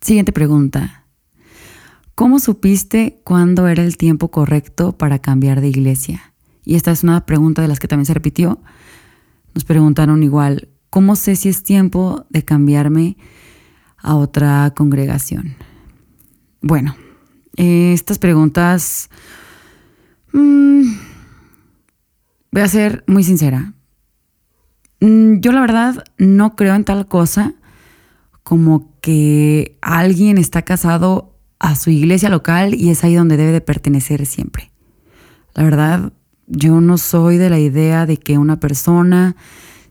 Siguiente 0.00 0.32
pregunta. 0.32 1.04
¿Cómo 2.14 2.38
supiste 2.38 3.20
cuándo 3.24 3.68
era 3.68 3.82
el 3.82 3.96
tiempo 3.96 4.30
correcto 4.30 4.96
para 4.96 5.18
cambiar 5.20 5.60
de 5.60 5.68
iglesia? 5.68 6.34
Y 6.64 6.74
esta 6.74 6.90
es 6.90 7.02
una 7.02 7.24
pregunta 7.26 7.62
de 7.62 7.68
las 7.68 7.78
que 7.78 7.88
también 7.88 8.06
se 8.06 8.14
repitió. 8.14 8.60
Nos 9.54 9.64
preguntaron 9.64 10.22
igual, 10.22 10.68
¿cómo 10.90 11.16
sé 11.16 11.36
si 11.36 11.48
es 11.48 11.62
tiempo 11.62 12.26
de 12.28 12.44
cambiarme 12.44 13.16
a 13.98 14.14
otra 14.16 14.72
congregación? 14.76 15.54
Bueno, 16.60 16.96
estas 17.56 18.18
preguntas... 18.18 19.08
Mm, 20.32 20.82
voy 22.52 22.62
a 22.62 22.68
ser 22.68 23.04
muy 23.06 23.24
sincera. 23.24 23.74
Mm, 25.00 25.40
yo 25.40 25.52
la 25.52 25.60
verdad 25.60 26.04
no 26.18 26.56
creo 26.56 26.74
en 26.74 26.84
tal 26.84 27.08
cosa 27.08 27.54
como 28.42 28.90
que 29.00 29.78
alguien 29.80 30.38
está 30.38 30.62
casado 30.62 31.36
a 31.58 31.74
su 31.76 31.90
iglesia 31.90 32.28
local 32.28 32.74
y 32.74 32.90
es 32.90 33.04
ahí 33.04 33.14
donde 33.14 33.36
debe 33.36 33.52
de 33.52 33.60
pertenecer 33.60 34.26
siempre. 34.26 34.70
La 35.54 35.62
verdad, 35.62 36.12
yo 36.46 36.80
no 36.80 36.98
soy 36.98 37.36
de 37.36 37.50
la 37.50 37.58
idea 37.58 38.06
de 38.06 38.16
que 38.16 38.38
una 38.38 38.58
persona 38.58 39.36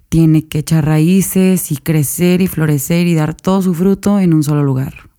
tiene 0.10 0.48
que 0.48 0.60
echar 0.60 0.86
raíces 0.86 1.72
y 1.72 1.78
crecer 1.78 2.42
y 2.42 2.48
florecer 2.48 3.08
y 3.08 3.14
dar 3.14 3.36
todo 3.36 3.62
su 3.62 3.74
fruto 3.74 4.20
en 4.20 4.34
un 4.34 4.44
solo 4.44 4.64
lugar. 4.64 5.10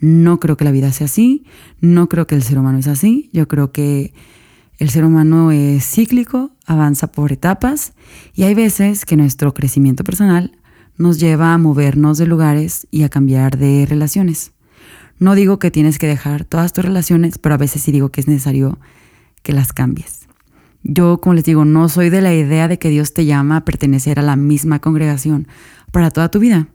No 0.00 0.40
creo 0.40 0.56
que 0.56 0.64
la 0.64 0.72
vida 0.72 0.92
sea 0.92 1.06
así, 1.06 1.44
no 1.80 2.08
creo 2.08 2.26
que 2.26 2.34
el 2.34 2.42
ser 2.42 2.58
humano 2.58 2.78
es 2.78 2.88
así, 2.88 3.30
yo 3.32 3.48
creo 3.48 3.72
que 3.72 4.12
el 4.78 4.90
ser 4.90 5.04
humano 5.04 5.50
es 5.50 5.84
cíclico, 5.84 6.52
avanza 6.64 7.08
por 7.08 7.32
etapas 7.32 7.92
y 8.34 8.44
hay 8.44 8.54
veces 8.54 9.04
que 9.04 9.16
nuestro 9.16 9.52
crecimiento 9.52 10.04
personal 10.04 10.56
nos 10.96 11.18
lleva 11.18 11.52
a 11.52 11.58
movernos 11.58 12.18
de 12.18 12.26
lugares 12.26 12.86
y 12.90 13.02
a 13.02 13.08
cambiar 13.08 13.58
de 13.58 13.86
relaciones. 13.86 14.52
No 15.18 15.34
digo 15.34 15.58
que 15.58 15.72
tienes 15.72 15.98
que 15.98 16.06
dejar 16.06 16.44
todas 16.44 16.72
tus 16.72 16.84
relaciones, 16.84 17.38
pero 17.38 17.56
a 17.56 17.58
veces 17.58 17.82
sí 17.82 17.90
digo 17.90 18.10
que 18.10 18.20
es 18.20 18.28
necesario 18.28 18.78
que 19.42 19.52
las 19.52 19.72
cambies. 19.72 20.28
Yo, 20.84 21.20
como 21.20 21.34
les 21.34 21.44
digo, 21.44 21.64
no 21.64 21.88
soy 21.88 22.08
de 22.08 22.20
la 22.20 22.32
idea 22.32 22.68
de 22.68 22.78
que 22.78 22.88
Dios 22.88 23.14
te 23.14 23.24
llama 23.24 23.56
a 23.56 23.64
pertenecer 23.64 24.20
a 24.20 24.22
la 24.22 24.36
misma 24.36 24.78
congregación 24.78 25.48
para 25.90 26.12
toda 26.12 26.30
tu 26.30 26.38
vida. 26.38 26.68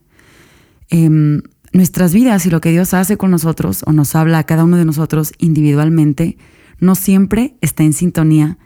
Em, 0.90 1.42
nuestras 1.72 2.14
vidas 2.14 2.46
y 2.46 2.50
lo 2.50 2.60
que 2.60 2.72
Dios 2.72 2.94
hace 2.94 3.16
con 3.16 3.32
nosotros 3.32 3.84
o 3.86 3.94
nos 3.94 4.14
habla 4.14 4.40
a 4.40 4.44
cada 4.44 4.66
uno 4.66 4.76
de 4.76 4.86
nosotros 4.86 5.32
individualmente 5.38 6.38
no 6.84 6.96
siempre 6.96 7.58
está 7.62 7.84
en 7.84 7.94
sintonía 7.94 8.58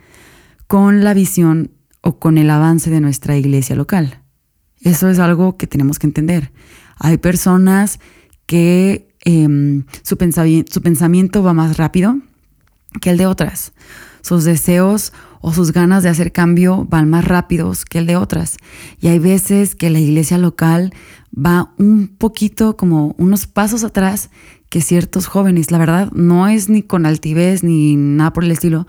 con 0.66 1.04
la 1.04 1.14
visión 1.14 1.70
o 2.02 2.18
con 2.18 2.36
el 2.38 2.50
avance 2.50 2.90
de 2.90 3.00
nuestra 3.00 3.36
iglesia 3.36 3.76
local. 3.76 4.22
Eso 4.80 5.08
es 5.08 5.18
algo 5.18 5.56
que 5.56 5.66
tenemos 5.66 5.98
que 5.98 6.06
entender. 6.06 6.52
Hay 6.98 7.16
personas 7.18 7.98
que 8.46 9.08
em, 9.24 9.84
su, 10.02 10.16
su 10.16 10.82
pensamiento 10.82 11.42
va 11.42 11.54
más 11.54 11.76
rápido 11.76 12.18
que 13.00 13.10
el 13.10 13.16
de 13.16 13.26
otras. 13.26 13.72
Sus 14.20 14.44
deseos 14.44 15.12
o 15.40 15.52
sus 15.52 15.72
ganas 15.72 16.02
de 16.02 16.08
hacer 16.08 16.32
cambio 16.32 16.86
van 16.88 17.08
más 17.08 17.24
rápidos 17.24 17.84
que 17.84 17.98
el 17.98 18.06
de 18.06 18.16
otras. 18.16 18.56
Y 19.00 19.08
hay 19.08 19.18
veces 19.18 19.74
que 19.74 19.90
la 19.90 20.00
iglesia 20.00 20.38
local 20.38 20.92
va 21.34 21.72
un 21.78 22.08
poquito 22.08 22.76
como 22.76 23.14
unos 23.18 23.46
pasos 23.46 23.84
atrás 23.84 24.30
que 24.68 24.80
ciertos 24.80 25.26
jóvenes. 25.26 25.70
La 25.70 25.78
verdad, 25.78 26.10
no 26.12 26.48
es 26.48 26.68
ni 26.68 26.82
con 26.82 27.06
altivez 27.06 27.62
ni 27.62 27.96
nada 27.96 28.32
por 28.32 28.44
el 28.44 28.50
estilo, 28.50 28.86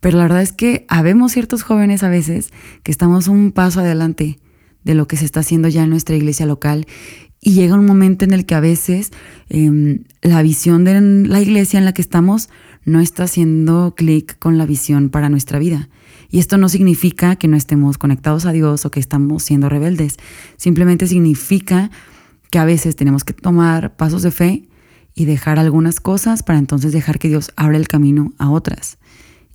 pero 0.00 0.16
la 0.18 0.24
verdad 0.24 0.42
es 0.42 0.52
que 0.52 0.86
habemos 0.88 1.32
ciertos 1.32 1.62
jóvenes 1.62 2.02
a 2.02 2.08
veces 2.08 2.50
que 2.82 2.90
estamos 2.90 3.28
un 3.28 3.52
paso 3.52 3.80
adelante 3.80 4.38
de 4.84 4.94
lo 4.94 5.06
que 5.06 5.16
se 5.16 5.24
está 5.24 5.40
haciendo 5.40 5.68
ya 5.68 5.84
en 5.84 5.90
nuestra 5.90 6.16
iglesia 6.16 6.46
local 6.46 6.86
y 7.40 7.52
llega 7.52 7.74
un 7.74 7.86
momento 7.86 8.24
en 8.24 8.32
el 8.32 8.44
que 8.44 8.54
a 8.54 8.60
veces 8.60 9.10
em, 9.48 10.04
la 10.22 10.42
visión 10.42 10.84
de 10.84 11.00
la 11.00 11.40
iglesia 11.40 11.78
en 11.78 11.84
la 11.84 11.92
que 11.92 12.02
estamos 12.02 12.50
no 12.84 13.00
está 13.00 13.24
haciendo 13.24 13.94
clic 13.96 14.38
con 14.38 14.58
la 14.58 14.66
visión 14.66 15.10
para 15.10 15.28
nuestra 15.28 15.58
vida. 15.58 15.88
Y 16.30 16.38
esto 16.38 16.58
no 16.58 16.68
significa 16.68 17.36
que 17.36 17.48
no 17.48 17.56
estemos 17.56 17.98
conectados 17.98 18.46
a 18.46 18.52
Dios 18.52 18.84
o 18.84 18.90
que 18.90 19.00
estamos 19.00 19.42
siendo 19.42 19.68
rebeldes. 19.68 20.16
Simplemente 20.56 21.06
significa 21.06 21.90
que 22.50 22.58
a 22.58 22.64
veces 22.64 22.96
tenemos 22.96 23.24
que 23.24 23.32
tomar 23.32 23.96
pasos 23.96 24.22
de 24.22 24.30
fe 24.30 24.68
y 25.14 25.24
dejar 25.24 25.58
algunas 25.58 26.00
cosas 26.00 26.42
para 26.42 26.58
entonces 26.58 26.92
dejar 26.92 27.18
que 27.18 27.28
Dios 27.28 27.52
abra 27.56 27.76
el 27.76 27.88
camino 27.88 28.32
a 28.38 28.50
otras. 28.50 28.98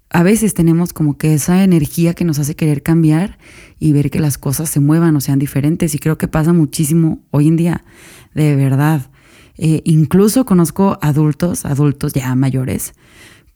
A 0.10 0.24
veces 0.24 0.54
tenemos 0.54 0.94
como 0.94 1.18
que 1.18 1.34
esa 1.34 1.64
energía 1.64 2.14
que 2.14 2.26
nos 2.26 2.40
hace 2.40 2.56
querer 2.56 2.84
cambiar 2.84 3.38
y 3.80 3.92
ver 3.92 4.12
que 4.12 4.20
las 4.20 4.38
cosas 4.38 4.70
se 4.70 4.80
muevan 4.80 5.16
o 5.16 5.22
sean 5.22 5.40
diferentes. 5.40 5.96
Y 5.96 6.00
creo 6.00 6.18
que 6.18 6.28
pasa 6.28 6.54
muchísimo 6.54 7.20
hoy 7.32 7.48
en 7.48 7.58
día, 7.58 7.84
de 8.34 8.56
verdad. 8.56 9.10
Eh, 9.58 9.82
incluso 9.86 10.46
conozco 10.46 10.98
adultos, 11.02 11.66
adultos 11.66 12.14
ya 12.14 12.36
mayores, 12.36 12.94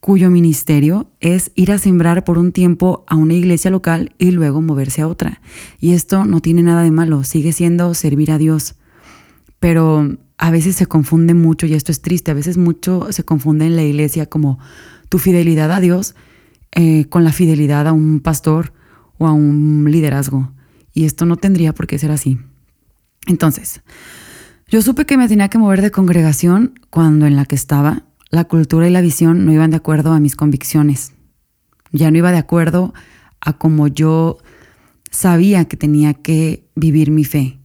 cuyo 0.00 0.30
ministerio 0.30 1.10
es 1.20 1.52
ir 1.54 1.72
a 1.72 1.78
sembrar 1.78 2.24
por 2.24 2.38
un 2.38 2.52
tiempo 2.52 3.04
a 3.06 3.16
una 3.16 3.34
iglesia 3.34 3.70
local 3.70 4.14
y 4.18 4.30
luego 4.30 4.62
moverse 4.62 5.02
a 5.02 5.08
otra. 5.08 5.40
Y 5.78 5.92
esto 5.92 6.24
no 6.24 6.40
tiene 6.40 6.62
nada 6.62 6.82
de 6.82 6.90
malo, 6.90 7.22
sigue 7.22 7.52
siendo 7.52 7.92
servir 7.94 8.32
a 8.32 8.38
Dios. 8.38 8.76
Pero 9.58 10.16
a 10.38 10.50
veces 10.50 10.74
se 10.76 10.86
confunde 10.86 11.34
mucho, 11.34 11.66
y 11.66 11.74
esto 11.74 11.92
es 11.92 12.00
triste, 12.00 12.30
a 12.30 12.34
veces 12.34 12.56
mucho 12.56 13.12
se 13.12 13.24
confunde 13.24 13.66
en 13.66 13.76
la 13.76 13.82
iglesia 13.82 14.24
como 14.24 14.58
tu 15.10 15.18
fidelidad 15.18 15.70
a 15.70 15.80
Dios 15.80 16.14
eh, 16.72 17.04
con 17.06 17.24
la 17.24 17.32
fidelidad 17.32 17.86
a 17.86 17.92
un 17.92 18.20
pastor 18.20 18.72
o 19.18 19.26
a 19.26 19.32
un 19.32 19.86
liderazgo. 19.90 20.52
Y 20.94 21.04
esto 21.04 21.26
no 21.26 21.36
tendría 21.36 21.74
por 21.74 21.86
qué 21.86 21.98
ser 21.98 22.10
así. 22.10 22.38
Entonces, 23.26 23.82
yo 24.66 24.80
supe 24.80 25.04
que 25.04 25.18
me 25.18 25.28
tenía 25.28 25.48
que 25.48 25.58
mover 25.58 25.82
de 25.82 25.90
congregación 25.90 26.80
cuando 26.88 27.26
en 27.26 27.36
la 27.36 27.44
que 27.44 27.54
estaba 27.54 28.04
la 28.30 28.44
cultura 28.44 28.88
y 28.88 28.90
la 28.90 29.00
visión 29.00 29.44
no 29.44 29.52
iban 29.52 29.70
de 29.70 29.76
acuerdo 29.76 30.12
a 30.12 30.20
mis 30.20 30.36
convicciones. 30.36 31.12
Ya 31.92 32.10
no 32.10 32.18
iba 32.18 32.30
de 32.30 32.38
acuerdo 32.38 32.94
a 33.40 33.54
como 33.54 33.88
yo 33.88 34.38
sabía 35.10 35.64
que 35.64 35.76
tenía 35.76 36.14
que 36.14 36.68
vivir 36.76 37.10
mi 37.10 37.24
fe. 37.24 37.58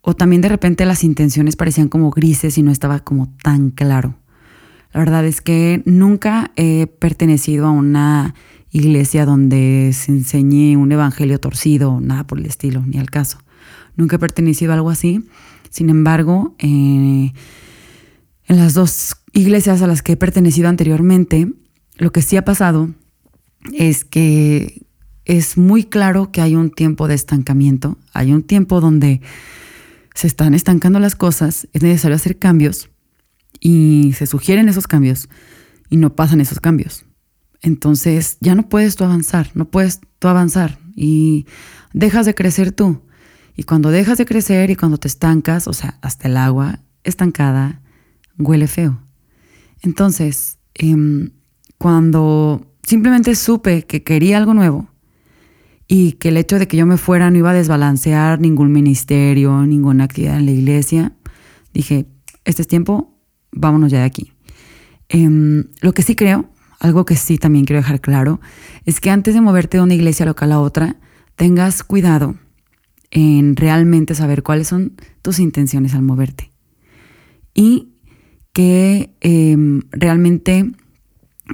O 0.00 0.14
también 0.14 0.42
de 0.42 0.48
repente 0.48 0.84
las 0.84 1.04
intenciones 1.04 1.56
parecían 1.56 1.88
como 1.88 2.10
grises 2.10 2.58
y 2.58 2.62
no 2.62 2.70
estaba 2.70 3.00
como 3.00 3.34
tan 3.42 3.70
claro. 3.70 4.16
La 4.92 5.00
verdad 5.00 5.24
es 5.24 5.40
que 5.40 5.82
nunca 5.84 6.52
he 6.56 6.86
pertenecido 6.86 7.66
a 7.66 7.70
una 7.70 8.34
iglesia 8.70 9.26
donde 9.26 9.90
se 9.94 10.12
enseñe 10.12 10.76
un 10.76 10.92
evangelio 10.92 11.38
torcido, 11.38 12.00
nada 12.00 12.26
por 12.26 12.38
el 12.38 12.46
estilo, 12.46 12.82
ni 12.86 12.98
al 12.98 13.10
caso. 13.10 13.38
Nunca 13.96 14.16
he 14.16 14.18
pertenecido 14.18 14.72
a 14.72 14.76
algo 14.76 14.90
así. 14.90 15.24
Sin 15.70 15.88
embargo, 15.88 16.54
eh, 16.58 17.32
en 18.46 18.56
las 18.56 18.74
dos 18.74 19.16
iglesias 19.32 19.82
a 19.82 19.86
las 19.86 20.02
que 20.02 20.12
he 20.12 20.16
pertenecido 20.16 20.68
anteriormente, 20.68 21.52
lo 21.96 22.12
que 22.12 22.22
sí 22.22 22.36
ha 22.36 22.44
pasado 22.44 22.90
es 23.72 24.04
que 24.04 24.86
es 25.24 25.56
muy 25.56 25.84
claro 25.84 26.32
que 26.32 26.40
hay 26.40 26.56
un 26.56 26.70
tiempo 26.70 27.08
de 27.08 27.14
estancamiento, 27.14 27.98
hay 28.12 28.32
un 28.32 28.42
tiempo 28.42 28.80
donde 28.80 29.20
se 30.14 30.26
están 30.26 30.54
estancando 30.54 30.98
las 30.98 31.14
cosas, 31.14 31.68
es 31.72 31.82
necesario 31.82 32.16
hacer 32.16 32.38
cambios 32.38 32.90
y 33.60 34.14
se 34.16 34.26
sugieren 34.26 34.68
esos 34.68 34.86
cambios 34.86 35.28
y 35.88 35.96
no 35.96 36.14
pasan 36.14 36.40
esos 36.40 36.60
cambios. 36.60 37.04
Entonces 37.60 38.36
ya 38.40 38.54
no 38.54 38.68
puedes 38.68 38.96
tú 38.96 39.04
avanzar, 39.04 39.50
no 39.54 39.70
puedes 39.70 40.00
tú 40.18 40.28
avanzar 40.28 40.78
y 40.96 41.46
dejas 41.92 42.26
de 42.26 42.34
crecer 42.34 42.72
tú. 42.72 43.02
Y 43.56 43.64
cuando 43.64 43.90
dejas 43.90 44.18
de 44.18 44.26
crecer 44.26 44.70
y 44.70 44.76
cuando 44.76 44.98
te 44.98 45.08
estancas, 45.08 45.68
o 45.68 45.72
sea, 45.72 45.98
hasta 46.02 46.28
el 46.28 46.36
agua 46.36 46.80
estancada 47.04 47.80
huele 48.38 48.66
feo. 48.66 48.98
Entonces, 49.82 50.58
em, 50.74 51.30
cuando 51.78 52.66
simplemente 52.82 53.34
supe 53.34 53.82
que 53.82 54.02
quería 54.02 54.38
algo 54.38 54.54
nuevo 54.54 54.88
y 55.88 56.12
que 56.12 56.28
el 56.28 56.36
hecho 56.36 56.58
de 56.58 56.68
que 56.68 56.76
yo 56.76 56.86
me 56.86 56.96
fuera 56.96 57.30
no 57.30 57.38
iba 57.38 57.50
a 57.50 57.54
desbalancear 57.54 58.40
ningún 58.40 58.72
ministerio, 58.72 59.66
ninguna 59.66 60.04
actividad 60.04 60.36
en 60.36 60.46
la 60.46 60.52
iglesia, 60.52 61.12
dije, 61.74 62.06
este 62.44 62.62
es 62.62 62.68
tiempo, 62.68 63.18
vámonos 63.50 63.90
ya 63.90 63.98
de 63.98 64.04
aquí. 64.04 64.32
Em, 65.08 65.64
lo 65.80 65.92
que 65.92 66.02
sí 66.02 66.16
creo, 66.16 66.48
algo 66.80 67.04
que 67.04 67.16
sí 67.16 67.38
también 67.38 67.64
quiero 67.64 67.80
dejar 67.82 68.00
claro, 68.00 68.40
es 68.84 69.00
que 69.00 69.10
antes 69.10 69.34
de 69.34 69.40
moverte 69.40 69.76
de 69.76 69.82
una 69.82 69.94
iglesia 69.94 70.24
local 70.26 70.52
a 70.52 70.60
otra, 70.60 70.96
tengas 71.36 71.82
cuidado 71.82 72.36
en 73.10 73.56
realmente 73.56 74.14
saber 74.14 74.42
cuáles 74.42 74.68
son 74.68 74.94
tus 75.20 75.38
intenciones 75.38 75.94
al 75.94 76.02
moverte. 76.02 76.50
Y 77.54 77.91
que 78.52 79.14
em, 79.20 79.82
realmente 79.90 80.70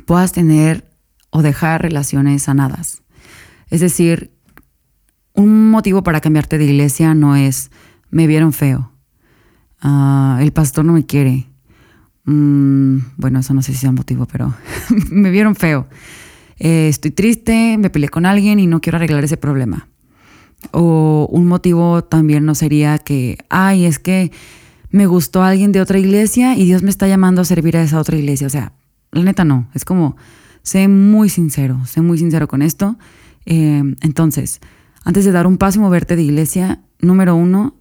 puedas 0.06 0.32
tener 0.32 0.90
o 1.30 1.42
dejar 1.42 1.82
relaciones 1.82 2.44
sanadas. 2.44 3.02
Es 3.70 3.80
decir, 3.80 4.32
un 5.34 5.70
motivo 5.70 6.02
para 6.02 6.20
cambiarte 6.20 6.58
de 6.58 6.64
iglesia 6.64 7.14
no 7.14 7.37
es 7.37 7.70
me 8.11 8.26
vieron 8.26 8.52
feo, 8.52 8.92
ah, 9.80 10.38
el 10.40 10.52
pastor 10.52 10.84
no 10.84 10.92
me 10.92 11.06
quiere. 11.06 11.46
Mm, 12.24 12.98
bueno, 13.16 13.40
eso 13.40 13.54
no 13.54 13.62
sé 13.62 13.72
si 13.72 13.78
sea 13.78 13.90
un 13.90 13.96
motivo, 13.96 14.26
pero 14.26 14.54
me 15.11 15.30
vieron 15.30 15.54
feo. 15.54 15.87
Eh, 16.58 16.88
estoy 16.88 17.11
triste, 17.11 17.76
me 17.78 17.90
peleé 17.90 18.08
con 18.08 18.26
alguien 18.26 18.58
y 18.58 18.66
no 18.66 18.80
quiero 18.80 18.96
arreglar 18.96 19.24
ese 19.24 19.37
problema. 19.37 19.88
O 20.72 21.28
un 21.30 21.46
motivo 21.46 22.02
también 22.02 22.44
no 22.44 22.54
sería 22.54 22.98
que, 22.98 23.38
ay, 23.48 23.84
es 23.84 23.98
que 23.98 24.32
me 24.90 25.07
gustó 25.07 25.42
alguien 25.42 25.72
de 25.72 25.81
otra 25.81 25.98
iglesia 25.98 26.57
y 26.57 26.64
Dios 26.64 26.83
me 26.83 26.90
está 26.90 27.07
llamando 27.09 27.42
a 27.42 27.44
servir 27.44 27.77
a 27.77 27.83
esa 27.83 28.01
otra 28.01 28.16
iglesia. 28.16 28.46
O 28.46 28.51
sea, 28.51 28.72
la 29.12 29.22
neta 29.22 29.44
no. 29.44 29.68
Es 29.74 29.85
como, 29.85 30.16
sé 30.62 30.88
muy 30.88 31.29
sincero, 31.29 31.85
sé 31.87 32.01
muy 32.01 32.18
sincero 32.18 32.48
con 32.48 32.62
esto. 32.62 32.98
Eh, 33.46 33.83
entonces, 34.01 34.61
antes 35.05 35.24
de 35.24 35.33
dar 35.33 35.46
un 35.46 35.59
paso 35.59 35.79
y 35.79 35.83
moverte 35.83 36.16
de 36.16 36.22
iglesia, 36.22 36.83
número 37.01 37.35
uno, 37.35 37.77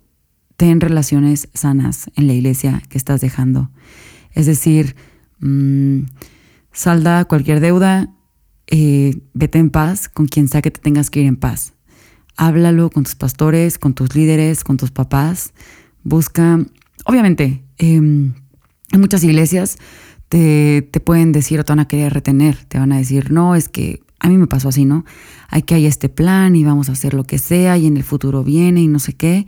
ten 0.56 0.82
relaciones 0.82 1.50
sanas 1.54 2.10
en 2.16 2.28
la 2.28 2.34
iglesia 2.34 2.82
que 2.90 2.98
estás 2.98 3.22
dejando. 3.22 3.70
Es 4.32 4.46
decir, 4.46 4.96
mmm, 5.40 6.02
salda 6.72 7.26
cualquier 7.26 7.60
deuda, 7.60 8.14
eh, 8.68 9.22
vete 9.34 9.60
en 9.60 9.70
paz 9.70 10.10
con 10.10 10.28
quien 10.28 10.48
sea 10.48 10.62
que 10.62 10.72
te 10.72 10.82
tengas 10.82 11.10
que 11.10 11.22
ir 11.22 11.28
en 11.28 11.38
paz. 11.38 11.74
Háblalo 12.36 12.90
con 12.90 13.04
tus 13.04 13.16
pastores, 13.16 13.80
con 13.80 13.94
tus 13.94 14.14
líderes, 14.16 14.64
con 14.64 14.78
tus 14.78 14.92
papás. 14.92 15.54
Busca 16.04 16.60
obviamente, 17.08 17.64
em, 17.78 18.34
en 18.92 19.00
muchas 19.00 19.24
iglesias 19.24 19.78
te, 20.30 20.84
pueden 21.04 21.32
decir 21.32 21.60
o 21.60 21.64
te 21.64 21.72
van 21.72 21.80
a 21.80 21.88
querer 21.88 22.14
retener, 22.14 22.58
te 22.66 22.78
van 22.78 22.92
a 22.92 22.98
decir, 22.98 23.32
no, 23.32 23.56
es 23.56 23.70
que 23.70 24.02
a 24.20 24.28
mí 24.30 24.38
me 24.38 24.48
pasó 24.48 24.70
así, 24.70 24.86
¿no? 24.86 25.06
Hay 25.48 25.62
que 25.64 25.76
hay 25.76 25.86
este 25.86 26.10
plan 26.10 26.56
y 26.56 26.64
vamos 26.64 26.90
a 26.90 26.92
hacer 26.92 27.14
lo 27.14 27.24
que 27.24 27.38
sea 27.38 27.78
y 27.78 27.88
en 27.88 27.98
el 27.98 28.04
futuro 28.04 28.44
viene 28.44 28.82
y 28.82 28.88
no 28.88 29.00
sé 29.00 29.14
qué. 29.14 29.48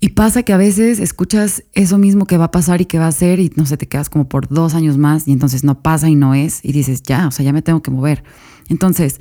Y 0.00 0.10
pasa 0.10 0.42
que 0.42 0.52
a 0.52 0.56
veces 0.56 0.98
escuchas 0.98 1.64
eso 1.74 1.98
mismo 1.98 2.26
que 2.26 2.36
va 2.36 2.46
a 2.46 2.50
pasar 2.50 2.80
y 2.80 2.86
que 2.86 2.98
va 2.98 3.06
a 3.06 3.12
ser 3.12 3.38
y 3.38 3.52
no 3.54 3.66
sé, 3.66 3.76
te 3.76 3.86
quedas 3.86 4.10
como 4.10 4.28
por 4.28 4.48
dos 4.48 4.74
años 4.74 4.96
más 4.96 5.28
y 5.28 5.32
entonces 5.32 5.64
no 5.64 5.82
pasa 5.82 6.08
y 6.08 6.14
no 6.14 6.34
es 6.34 6.64
y 6.64 6.72
dices, 6.72 7.02
ya, 7.02 7.28
o 7.28 7.30
sea, 7.30 7.44
ya 7.44 7.52
me 7.52 7.62
tengo 7.62 7.82
que 7.82 7.90
mover. 7.90 8.24
Entonces, 8.68 9.18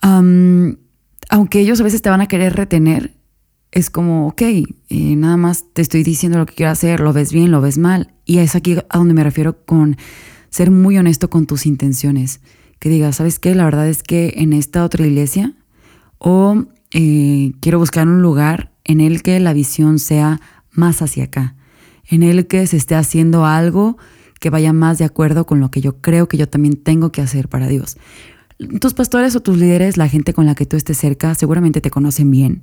aunque 0.00 1.60
ellos 1.60 1.80
a 1.80 1.84
veces 1.84 2.02
te 2.02 2.10
van 2.10 2.22
a 2.22 2.26
querer 2.26 2.56
retener, 2.56 3.14
es 3.74 3.90
como, 3.90 4.28
ok, 4.28 4.42
eh, 4.42 4.66
nada 5.16 5.36
más 5.36 5.64
te 5.72 5.82
estoy 5.82 6.04
diciendo 6.04 6.38
lo 6.38 6.46
que 6.46 6.54
quiero 6.54 6.70
hacer, 6.70 7.00
lo 7.00 7.12
ves 7.12 7.32
bien, 7.32 7.50
lo 7.50 7.60
ves 7.60 7.76
mal. 7.76 8.14
Y 8.24 8.38
es 8.38 8.54
aquí 8.54 8.76
a 8.88 8.98
donde 8.98 9.14
me 9.14 9.24
refiero 9.24 9.64
con 9.64 9.96
ser 10.48 10.70
muy 10.70 10.96
honesto 10.96 11.28
con 11.28 11.46
tus 11.46 11.66
intenciones. 11.66 12.40
Que 12.78 12.88
digas, 12.88 13.16
¿sabes 13.16 13.40
qué? 13.40 13.52
La 13.56 13.64
verdad 13.64 13.88
es 13.88 14.04
que 14.04 14.34
en 14.36 14.52
esta 14.52 14.84
otra 14.84 15.04
iglesia 15.04 15.54
o 16.18 16.66
eh, 16.92 17.52
quiero 17.60 17.80
buscar 17.80 18.06
un 18.06 18.22
lugar 18.22 18.70
en 18.84 19.00
el 19.00 19.22
que 19.22 19.40
la 19.40 19.52
visión 19.52 19.98
sea 19.98 20.40
más 20.70 21.02
hacia 21.02 21.24
acá, 21.24 21.56
en 22.08 22.22
el 22.22 22.46
que 22.46 22.68
se 22.68 22.76
esté 22.76 22.94
haciendo 22.94 23.44
algo 23.44 23.96
que 24.38 24.50
vaya 24.50 24.72
más 24.72 24.98
de 24.98 25.04
acuerdo 25.04 25.46
con 25.46 25.58
lo 25.58 25.72
que 25.72 25.80
yo 25.80 26.00
creo 26.00 26.28
que 26.28 26.36
yo 26.36 26.48
también 26.48 26.76
tengo 26.76 27.10
que 27.10 27.22
hacer 27.22 27.48
para 27.48 27.66
Dios. 27.66 27.96
Tus 28.80 28.94
pastores 28.94 29.34
o 29.34 29.40
tus 29.40 29.58
líderes, 29.58 29.96
la 29.96 30.08
gente 30.08 30.32
con 30.32 30.46
la 30.46 30.54
que 30.54 30.64
tú 30.64 30.76
estés 30.76 30.96
cerca, 30.96 31.34
seguramente 31.34 31.80
te 31.80 31.90
conocen 31.90 32.30
bien 32.30 32.62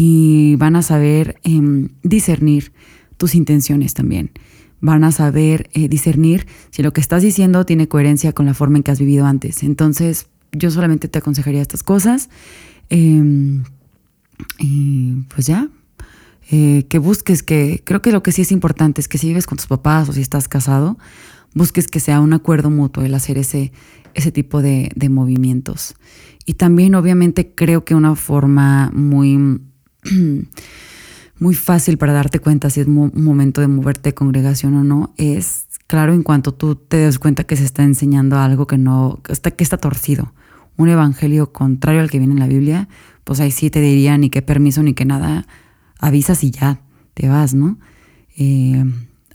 y 0.00 0.54
van 0.58 0.76
a 0.76 0.82
saber 0.82 1.40
em, 1.42 1.88
discernir 2.04 2.70
tus 3.16 3.34
intenciones 3.34 3.94
también. 3.94 4.30
Van 4.80 5.02
a 5.02 5.10
saber 5.10 5.68
eh, 5.72 5.88
discernir 5.88 6.46
si 6.70 6.84
lo 6.84 6.92
que 6.92 7.00
estás 7.00 7.20
diciendo 7.20 7.66
tiene 7.66 7.88
coherencia 7.88 8.32
con 8.32 8.46
la 8.46 8.54
forma 8.54 8.76
en 8.76 8.84
que 8.84 8.92
has 8.92 9.00
vivido 9.00 9.26
antes. 9.26 9.64
Entonces, 9.64 10.28
yo 10.52 10.70
solamente 10.70 11.08
te 11.08 11.18
aconsejaría 11.18 11.60
estas 11.60 11.82
cosas. 11.82 12.30
Em, 12.90 13.64
y 14.60 15.14
pues 15.34 15.48
ya, 15.48 15.68
eh, 16.52 16.86
que 16.88 17.00
busques 17.00 17.42
que, 17.42 17.82
creo 17.84 18.00
que 18.00 18.12
lo 18.12 18.22
que 18.22 18.30
sí 18.30 18.42
es 18.42 18.52
importante 18.52 19.00
es 19.00 19.08
que 19.08 19.18
si 19.18 19.26
vives 19.26 19.48
con 19.48 19.58
tus 19.58 19.66
papás 19.66 20.08
o 20.08 20.12
si 20.12 20.20
estás 20.20 20.46
casado, 20.46 20.96
busques 21.54 21.88
que 21.88 21.98
sea 21.98 22.20
un 22.20 22.34
acuerdo 22.34 22.70
mutuo 22.70 23.02
el 23.02 23.14
hacer 23.14 23.36
ese, 23.36 23.72
ese 24.14 24.30
tipo 24.30 24.62
de, 24.62 24.92
de 24.94 25.08
movimientos. 25.08 25.96
Y 26.46 26.54
también 26.54 26.94
obviamente 26.94 27.52
creo 27.52 27.84
que 27.84 27.96
una 27.96 28.14
forma 28.14 28.92
muy 28.94 29.60
muy 31.38 31.54
fácil 31.54 31.98
para 31.98 32.12
darte 32.12 32.40
cuenta 32.40 32.70
si 32.70 32.80
es 32.80 32.86
un 32.86 33.12
momento 33.14 33.60
de 33.60 33.68
moverte 33.68 34.10
de 34.10 34.14
congregación 34.14 34.74
o 34.76 34.84
no 34.84 35.14
es, 35.16 35.66
claro, 35.86 36.12
en 36.14 36.22
cuanto 36.22 36.52
tú 36.52 36.74
te 36.74 36.98
des 36.98 37.18
cuenta 37.18 37.44
que 37.44 37.56
se 37.56 37.64
está 37.64 37.82
enseñando 37.82 38.38
algo 38.38 38.66
que 38.66 38.78
no, 38.78 39.20
que 39.22 39.32
está, 39.32 39.50
que 39.50 39.64
está 39.64 39.76
torcido, 39.76 40.32
un 40.76 40.88
evangelio 40.88 41.52
contrario 41.52 42.00
al 42.00 42.10
que 42.10 42.18
viene 42.18 42.34
en 42.34 42.40
la 42.40 42.46
Biblia, 42.46 42.88
pues 43.24 43.40
ahí 43.40 43.50
sí 43.50 43.70
te 43.70 43.80
diría 43.80 44.16
ni 44.18 44.30
qué 44.30 44.42
permiso 44.42 44.82
ni 44.82 44.94
qué 44.94 45.04
nada, 45.04 45.46
avisas 46.00 46.42
y 46.44 46.50
ya, 46.50 46.80
te 47.14 47.28
vas, 47.28 47.54
¿no? 47.54 47.78
Eh, 48.36 48.84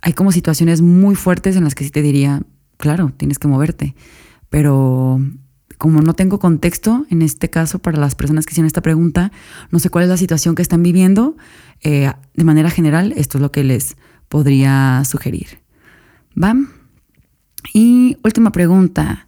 hay 0.01 0.13
como 0.13 0.31
situaciones 0.31 0.81
muy 0.81 1.15
fuertes 1.15 1.55
en 1.55 1.63
las 1.63 1.75
que 1.75 1.83
sí 1.83 1.89
te 1.89 2.01
diría, 2.01 2.41
claro, 2.77 3.13
tienes 3.15 3.39
que 3.39 3.47
moverte, 3.47 3.95
pero 4.49 5.21
como 5.83 6.01
no 6.01 6.13
tengo 6.13 6.39
contexto 6.39 7.05
en 7.09 7.21
este 7.21 7.49
caso 7.49 7.77
para 7.77 7.99
las 7.99 8.15
personas 8.15 8.45
que 8.45 8.53
hicieron 8.53 8.67
esta 8.67 8.79
pregunta, 8.79 9.33
no 9.69 9.79
sé 9.79 9.89
cuál 9.89 10.05
es 10.05 10.09
la 10.09 10.15
situación 10.15 10.55
que 10.55 10.61
están 10.61 10.81
viviendo, 10.81 11.35
eh, 11.81 12.09
de 12.33 12.43
manera 12.45 12.69
general, 12.69 13.13
esto 13.17 13.37
es 13.37 13.41
lo 13.41 13.51
que 13.51 13.65
les 13.65 13.97
podría 14.29 15.03
sugerir. 15.03 15.59
¿Va? 16.41 16.55
Y 17.73 18.15
última 18.23 18.53
pregunta, 18.53 19.27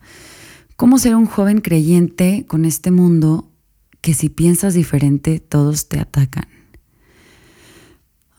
¿cómo 0.77 0.97
ser 0.97 1.17
un 1.17 1.25
joven 1.25 1.59
creyente 1.59 2.45
con 2.47 2.63
este 2.63 2.89
mundo 2.89 3.51
que 3.99 4.13
si 4.13 4.29
piensas 4.29 4.75
diferente 4.75 5.41
todos 5.41 5.89
te 5.89 5.99
atacan? 5.99 6.47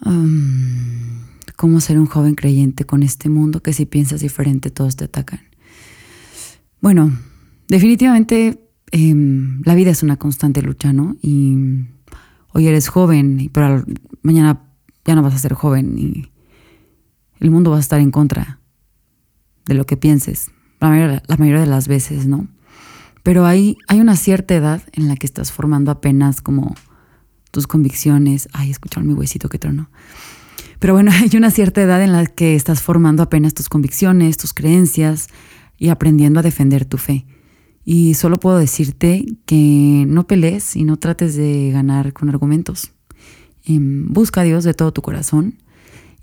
Um, 0.07 1.26
¿Cómo 1.57 1.81
ser 1.81 1.98
un 1.98 2.07
joven 2.07 2.35
creyente 2.35 2.87
con 2.87 3.02
este 3.02 3.29
mundo 3.29 3.62
que 3.62 3.74
si 3.74 3.85
piensas 3.85 4.22
diferente 4.22 4.70
todos 4.70 4.96
te 4.96 5.05
atacan? 5.05 5.40
Bueno, 6.81 7.12
definitivamente 7.68 8.68
em, 8.92 9.62
la 9.64 9.74
vida 9.74 9.90
es 9.90 10.02
una 10.02 10.16
constante 10.16 10.62
lucha, 10.62 10.92
¿no? 10.92 11.16
Y 11.22 11.57
hoy 12.52 12.66
eres 12.66 12.88
joven, 12.88 13.50
pero 13.52 13.85
mañana 14.22 14.62
ya 15.05 15.14
no 15.14 15.22
vas 15.22 15.35
a 15.35 15.38
ser 15.38 15.55
joven 15.55 15.98
y 15.98 16.31
el 17.38 17.50
mundo 17.50 17.70
va 17.70 17.76
a 17.76 17.81
estar 17.81 18.00
en 18.00 18.11
contra 18.11 18.61
de 19.66 19.74
lo 19.74 19.85
que 19.85 19.96
pienses, 19.96 20.50
la 20.81 20.88
mayoría, 21.38 21.61
de 21.61 21.66
las 21.66 21.88
veces, 21.88 22.26
¿no? 22.26 22.48
Pero 23.22 23.44
hay, 23.44 23.76
una 23.90 24.16
cierta 24.16 24.55
edad 24.55 24.83
en 24.92 25.09
la 25.09 25.16
que 25.16 25.26
estás 25.26 25.50
formando 25.50 25.90
apenas 25.90 26.40
como 26.40 26.76
tus 27.50 27.66
convicciones. 27.66 28.48
Ay, 28.52 28.70
escucharon 28.70 29.09
mi 29.09 29.14
huesito 29.14 29.48
que 29.48 29.59
trono. 29.59 29.90
Pero 30.79 30.94
bueno, 30.94 31.11
hay 31.14 31.37
una 31.37 31.50
cierta 31.50 31.83
edad 31.83 32.02
en 32.02 32.12
la 32.12 32.26
que 32.26 32.55
estás 32.55 32.83
formando 32.83 33.24
apenas 33.24 33.55
tus 33.55 33.68
convicciones, 33.68 34.37
tus 34.37 34.55
creencias 34.55 35.29
y 35.76 35.88
aprendiendo 35.88 36.40
a 36.40 36.42
defender 36.44 36.85
tu 36.85 36.98
fe. 36.98 37.26
Y 37.88 38.14
solo 38.14 38.37
puedo 38.38 38.59
decirte 38.59 39.25
que 39.46 40.05
no 40.09 40.27
pelees 40.27 40.75
y 40.75 40.83
no 40.83 40.96
trates 40.96 41.37
de 41.37 41.70
ganar 41.70 42.12
con 42.12 42.29
argumentos. 42.29 42.90
Em, 43.64 44.12
busca 44.12 44.40
a 44.40 44.44
Dios 44.44 44.64
de 44.64 44.75
todo 44.75 44.92
tu 44.92 45.03
corazón. 45.03 45.62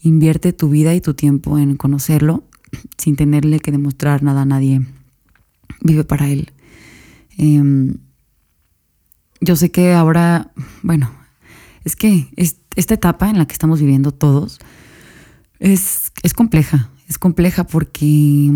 Invierte 0.01 0.51
tu 0.51 0.67
vida 0.67 0.93
y 0.93 0.99
tu 0.99 1.13
tiempo 1.13 1.57
en 1.57 1.77
conocerlo 1.77 2.43
sin 2.97 3.15
tenerle 3.15 3.61
que 3.61 3.71
demostrar 3.71 4.23
nada 4.23 4.41
a 4.41 4.45
nadie. 4.45 4.85
Vive 5.79 6.03
para 6.03 6.29
Él. 6.29 6.51
Em, 7.37 7.95
yo 9.39 9.55
sé 9.55 9.71
que 9.71 9.93
ahora, 9.93 10.51
bueno, 10.81 11.11
es 11.85 11.95
que 11.95 12.27
esta 12.75 12.93
etapa 12.93 13.29
en 13.29 13.37
la 13.37 13.45
que 13.45 13.53
estamos 13.53 13.79
viviendo 13.79 14.11
todos 14.11 14.59
es, 15.59 16.11
es 16.23 16.33
compleja. 16.33 16.89
Es 17.07 17.17
compleja 17.17 17.63
porque 17.63 18.51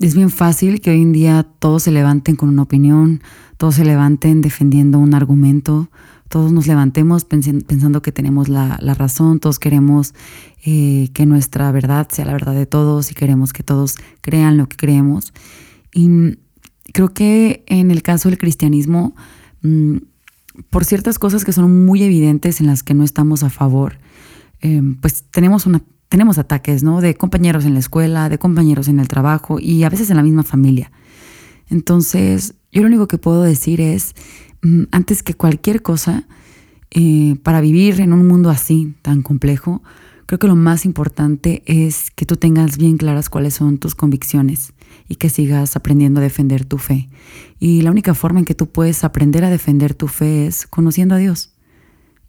es 0.00 0.14
bien 0.14 0.30
fácil 0.30 0.80
que 0.80 0.90
hoy 0.90 1.02
en 1.02 1.12
día 1.12 1.46
todos 1.58 1.82
se 1.82 1.90
levanten 1.90 2.34
con 2.34 2.48
una 2.48 2.62
opinión, 2.62 3.22
todos 3.58 3.74
se 3.74 3.84
levanten 3.84 4.40
defendiendo 4.40 4.98
un 4.98 5.14
argumento, 5.14 5.90
todos 6.30 6.52
nos 6.52 6.66
levantemos 6.66 7.24
pensando 7.24 8.00
que 8.00 8.10
tenemos 8.10 8.48
la, 8.48 8.78
razón, 8.94 9.40
todos 9.40 9.58
queremos 9.58 10.14
eh, 10.64 11.10
que 11.12 11.26
nuestra 11.26 11.70
verdad 11.70 12.08
sea 12.10 12.24
la 12.24 12.32
verdad 12.32 12.54
de 12.54 12.66
todos 12.66 13.10
y 13.10 13.14
queremos 13.14 13.52
que 13.52 13.62
todos 13.62 13.96
crean 14.22 14.56
lo 14.56 14.68
que 14.68 14.76
creemos. 14.76 15.34
Y 15.92 16.08
creo 16.92 17.12
que 17.12 17.62
en 17.66 17.90
el 17.90 18.02
caso 18.02 18.28
del 18.30 18.38
cristianismo, 18.38 19.14
mm, 19.62 19.96
por 20.70 20.84
ciertas 20.84 21.18
cosas 21.18 21.44
que 21.44 21.52
son 21.52 21.84
muy 21.84 22.02
evidentes 22.02 22.60
en 22.60 22.68
las 22.68 22.82
que 22.82 22.94
no 22.94 23.04
estamos 23.04 23.42
a 23.42 23.50
favor, 23.50 23.98
em, 24.60 24.94
pues 24.94 25.24
tenemos 25.30 25.66
una 25.66 25.82
tenemos 26.10 26.38
ataques, 26.38 26.82
¿no? 26.82 27.00
De 27.00 27.14
compañeros 27.14 27.64
en 27.64 27.74
la 27.74 27.78
escuela, 27.80 28.28
de 28.28 28.36
compañeros 28.36 28.88
en 28.88 28.98
el 28.98 29.06
trabajo 29.06 29.58
y 29.60 29.84
a 29.84 29.88
veces 29.88 30.10
en 30.10 30.16
la 30.16 30.24
misma 30.24 30.42
familia. 30.42 30.90
Entonces, 31.68 32.56
yo 32.72 32.82
lo 32.82 32.88
único 32.88 33.06
que 33.06 33.16
puedo 33.16 33.42
decir 33.42 33.80
es, 33.80 34.14
mm, 34.60 34.82
antes 34.90 35.22
que 35.22 35.34
cualquier 35.34 35.82
cosa, 35.82 36.26
eh, 36.90 37.36
para 37.44 37.60
vivir 37.60 38.00
en 38.00 38.12
un 38.12 38.26
mundo 38.26 38.50
así, 38.50 38.92
tan 39.02 39.22
complejo, 39.22 39.82
creo 40.26 40.40
que 40.40 40.48
lo 40.48 40.56
más 40.56 40.84
importante 40.84 41.62
es 41.66 42.10
que 42.10 42.26
tú 42.26 42.36
tengas 42.36 42.76
bien 42.76 42.96
claras 42.96 43.30
cuáles 43.30 43.54
son 43.54 43.78
tus 43.78 43.94
convicciones 43.94 44.72
y 45.08 45.14
que 45.14 45.30
sigas 45.30 45.76
aprendiendo 45.76 46.18
a 46.18 46.24
defender 46.24 46.64
tu 46.64 46.78
fe. 46.78 47.08
Y 47.60 47.82
la 47.82 47.92
única 47.92 48.14
forma 48.14 48.40
en 48.40 48.46
que 48.46 48.56
tú 48.56 48.66
puedes 48.66 49.04
aprender 49.04 49.44
a 49.44 49.50
defender 49.50 49.94
tu 49.94 50.08
fe 50.08 50.48
es 50.48 50.66
conociendo 50.66 51.14
a 51.14 51.18
Dios. 51.18 51.52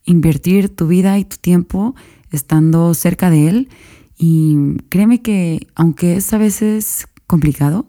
Invertir 0.06 0.70
tu 0.70 0.88
vida 0.88 1.18
y 1.20 1.26
tu 1.26 1.38
tiempo 1.38 1.96
estando 2.32 2.94
cerca 2.94 3.30
de 3.30 3.48
Él. 3.48 3.70
Y 4.18 4.78
créeme 4.90 5.22
que 5.22 5.68
aunque 5.76 6.16
es 6.18 6.32
a 6.34 6.38
veces 6.38 7.08
complicado, 7.28 7.88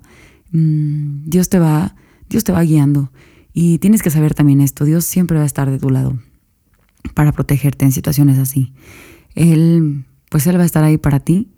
mm, 0.50 1.28
Dios 1.28 1.48
te 1.48 1.58
va, 1.58 1.94
Dios 2.28 2.44
te 2.44 2.52
va 2.52 2.62
guiando. 2.62 3.10
Y 3.52 3.78
tienes 3.78 4.02
que 4.02 4.10
saber 4.10 4.34
también 4.34 4.60
esto, 4.60 4.84
Dios 4.84 5.04
siempre 5.04 5.36
va 5.36 5.42
a 5.42 5.46
estar 5.46 5.70
de 5.70 5.78
tu 5.78 5.90
lado 5.90 6.18
para 7.14 7.32
protegerte 7.32 7.84
en 7.84 7.92
situaciones 7.92 8.38
así. 8.38 8.72
Él, 9.34 10.04
pues 10.30 10.46
Él 10.46 10.56
va 10.58 10.62
a 10.62 10.66
estar 10.66 10.84
ahí 10.84 10.98
para 10.98 11.20
ti. 11.20 11.48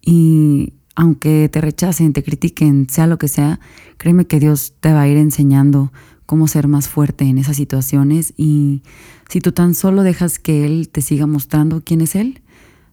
Y 0.00 0.72
aunque 0.94 1.48
te 1.52 1.60
rechacen, 1.60 2.12
te 2.12 2.22
critiquen, 2.22 2.88
sea 2.88 3.06
lo 3.06 3.18
que 3.18 3.28
sea, 3.28 3.60
créeme 3.98 4.26
que 4.26 4.40
Dios 4.40 4.74
te 4.80 4.92
va 4.92 5.02
a 5.02 5.08
ir 5.08 5.18
enseñando 5.18 5.92
cómo 6.26 6.48
ser 6.48 6.68
más 6.68 6.88
fuerte 6.88 7.24
en 7.24 7.38
esas 7.38 7.56
situaciones 7.56 8.34
y 8.36 8.82
si 9.28 9.40
tú 9.40 9.52
tan 9.52 9.74
solo 9.74 10.02
dejas 10.02 10.38
que 10.38 10.64
Él 10.66 10.88
te 10.90 11.00
siga 11.00 11.26
mostrando 11.26 11.82
quién 11.84 12.00
es 12.00 12.14
Él, 12.14 12.42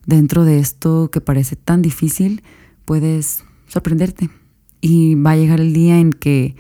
dentro 0.05 0.45
de 0.45 0.59
esto 0.59 1.09
que 1.11 1.21
parece 1.21 1.55
tan 1.55 1.81
difícil, 1.81 2.43
puedes 2.85 3.43
sorprenderte. 3.67 4.29
Y 4.81 5.15
va 5.15 5.31
a 5.31 5.35
llegar 5.37 5.59
el 5.59 5.73
día 5.73 5.99
en 5.99 6.11
que 6.11 6.55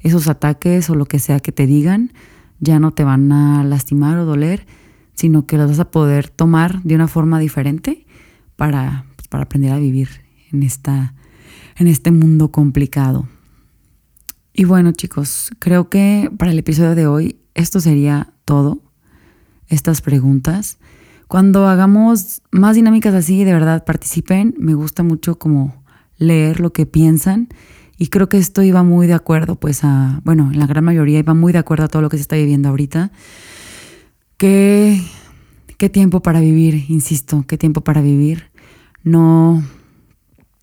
esos 0.00 0.28
ataques 0.28 0.90
o 0.90 0.94
lo 0.94 1.06
que 1.06 1.18
sea 1.18 1.40
que 1.40 1.52
te 1.52 1.66
digan 1.66 2.12
ya 2.60 2.78
no 2.78 2.92
te 2.92 3.04
van 3.04 3.30
a 3.32 3.64
lastimar 3.64 4.18
o 4.18 4.24
doler, 4.24 4.66
sino 5.14 5.46
que 5.46 5.56
los 5.56 5.70
vas 5.70 5.80
a 5.80 5.90
poder 5.90 6.28
tomar 6.28 6.82
de 6.82 6.94
una 6.94 7.08
forma 7.08 7.38
diferente 7.38 8.06
para, 8.56 9.06
pues, 9.16 9.28
para 9.28 9.44
aprender 9.44 9.72
a 9.72 9.78
vivir 9.78 10.08
en, 10.52 10.62
esta, 10.62 11.14
en 11.76 11.88
este 11.88 12.10
mundo 12.10 12.50
complicado. 12.50 13.28
Y 14.56 14.66
bueno 14.66 14.92
chicos, 14.92 15.50
creo 15.58 15.90
que 15.90 16.30
para 16.38 16.52
el 16.52 16.58
episodio 16.60 16.94
de 16.94 17.08
hoy 17.08 17.40
esto 17.54 17.80
sería 17.80 18.32
todo, 18.44 18.78
estas 19.66 20.00
preguntas. 20.00 20.78
Cuando 21.26 21.66
hagamos 21.66 22.40
más 22.52 22.76
dinámicas 22.76 23.14
así, 23.14 23.42
de 23.42 23.52
verdad 23.52 23.84
participen, 23.84 24.54
me 24.56 24.74
gusta 24.74 25.02
mucho 25.02 25.40
como 25.40 25.82
leer 26.18 26.60
lo 26.60 26.72
que 26.72 26.86
piensan 26.86 27.48
y 27.98 28.06
creo 28.08 28.28
que 28.28 28.38
esto 28.38 28.62
iba 28.62 28.84
muy 28.84 29.08
de 29.08 29.14
acuerdo, 29.14 29.56
pues 29.56 29.82
a, 29.82 30.20
bueno, 30.22 30.52
en 30.52 30.60
la 30.60 30.68
gran 30.68 30.84
mayoría 30.84 31.18
iba 31.18 31.34
muy 31.34 31.52
de 31.52 31.58
acuerdo 31.58 31.86
a 31.86 31.88
todo 31.88 32.02
lo 32.02 32.08
que 32.08 32.18
se 32.18 32.22
está 32.22 32.36
viviendo 32.36 32.68
ahorita. 32.68 33.10
Qué, 34.36 35.02
qué 35.78 35.88
tiempo 35.88 36.20
para 36.20 36.38
vivir, 36.38 36.84
insisto, 36.88 37.44
qué 37.48 37.58
tiempo 37.58 37.80
para 37.80 38.02
vivir. 38.02 38.52
No, 39.02 39.64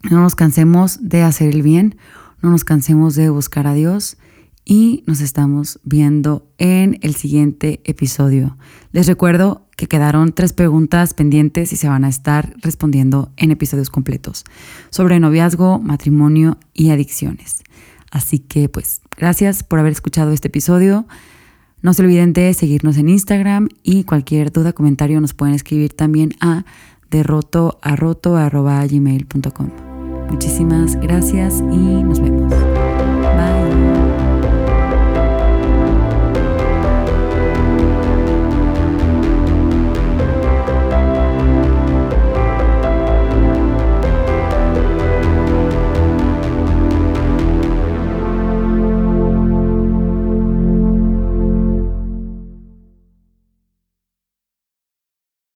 no 0.10 0.22
nos 0.22 0.36
cansemos 0.36 1.10
de 1.10 1.24
hacer 1.24 1.54
el 1.54 1.62
bien 1.62 1.98
no 2.42 2.50
nos 2.50 2.64
cansemos 2.64 3.16
de 3.16 3.30
buscar 3.30 3.68
a 3.68 3.74
Dios 3.74 4.18
y 4.66 5.04
nos 5.08 5.22
estamos 5.22 5.80
viendo 5.84 6.52
en 6.58 6.98
el 7.02 7.16
siguiente 7.16 7.80
episodio. 7.84 8.58
Les 8.92 9.08
recuerdo 9.08 9.68
que 9.76 9.88
quedaron 9.88 10.34
tres 10.34 10.54
preguntas 10.54 11.14
pendientes 11.14 11.74
y 11.74 11.76
se 11.76 11.90
van 11.90 12.06
a 12.06 12.10
estar 12.10 12.54
respondiendo 12.62 13.32
en 13.38 13.52
episodios 13.52 13.90
completos 13.90 14.44
sobre 14.92 15.20
noviazgo, 15.20 15.80
matrimonio 15.80 16.60
y 16.74 16.92
adicciones. 16.92 17.64
Así 18.12 18.38
que 18.40 18.70
pues 18.70 19.02
gracias 19.18 19.64
por 19.64 19.80
haber 19.80 19.94
escuchado 19.94 20.32
este 20.32 20.50
episodio. 20.50 21.08
No 21.82 21.94
se 21.94 22.04
olviden 22.04 22.34
de 22.34 22.54
seguirnos 22.54 22.98
en 22.98 23.10
Instagram 23.10 23.70
y 23.82 24.04
cualquier 24.04 24.52
duda, 24.52 24.74
comentario 24.74 25.20
nos 25.20 25.34
pueden 25.34 25.56
escribir 25.56 25.94
también 25.94 26.36
a 26.40 26.66
derrotoarroto.gmail.com. 27.10 29.91
Muchísimas 30.32 30.96
gracias 30.96 31.60
y 31.60 32.04
nos 32.04 32.22
vemos. 32.22 32.91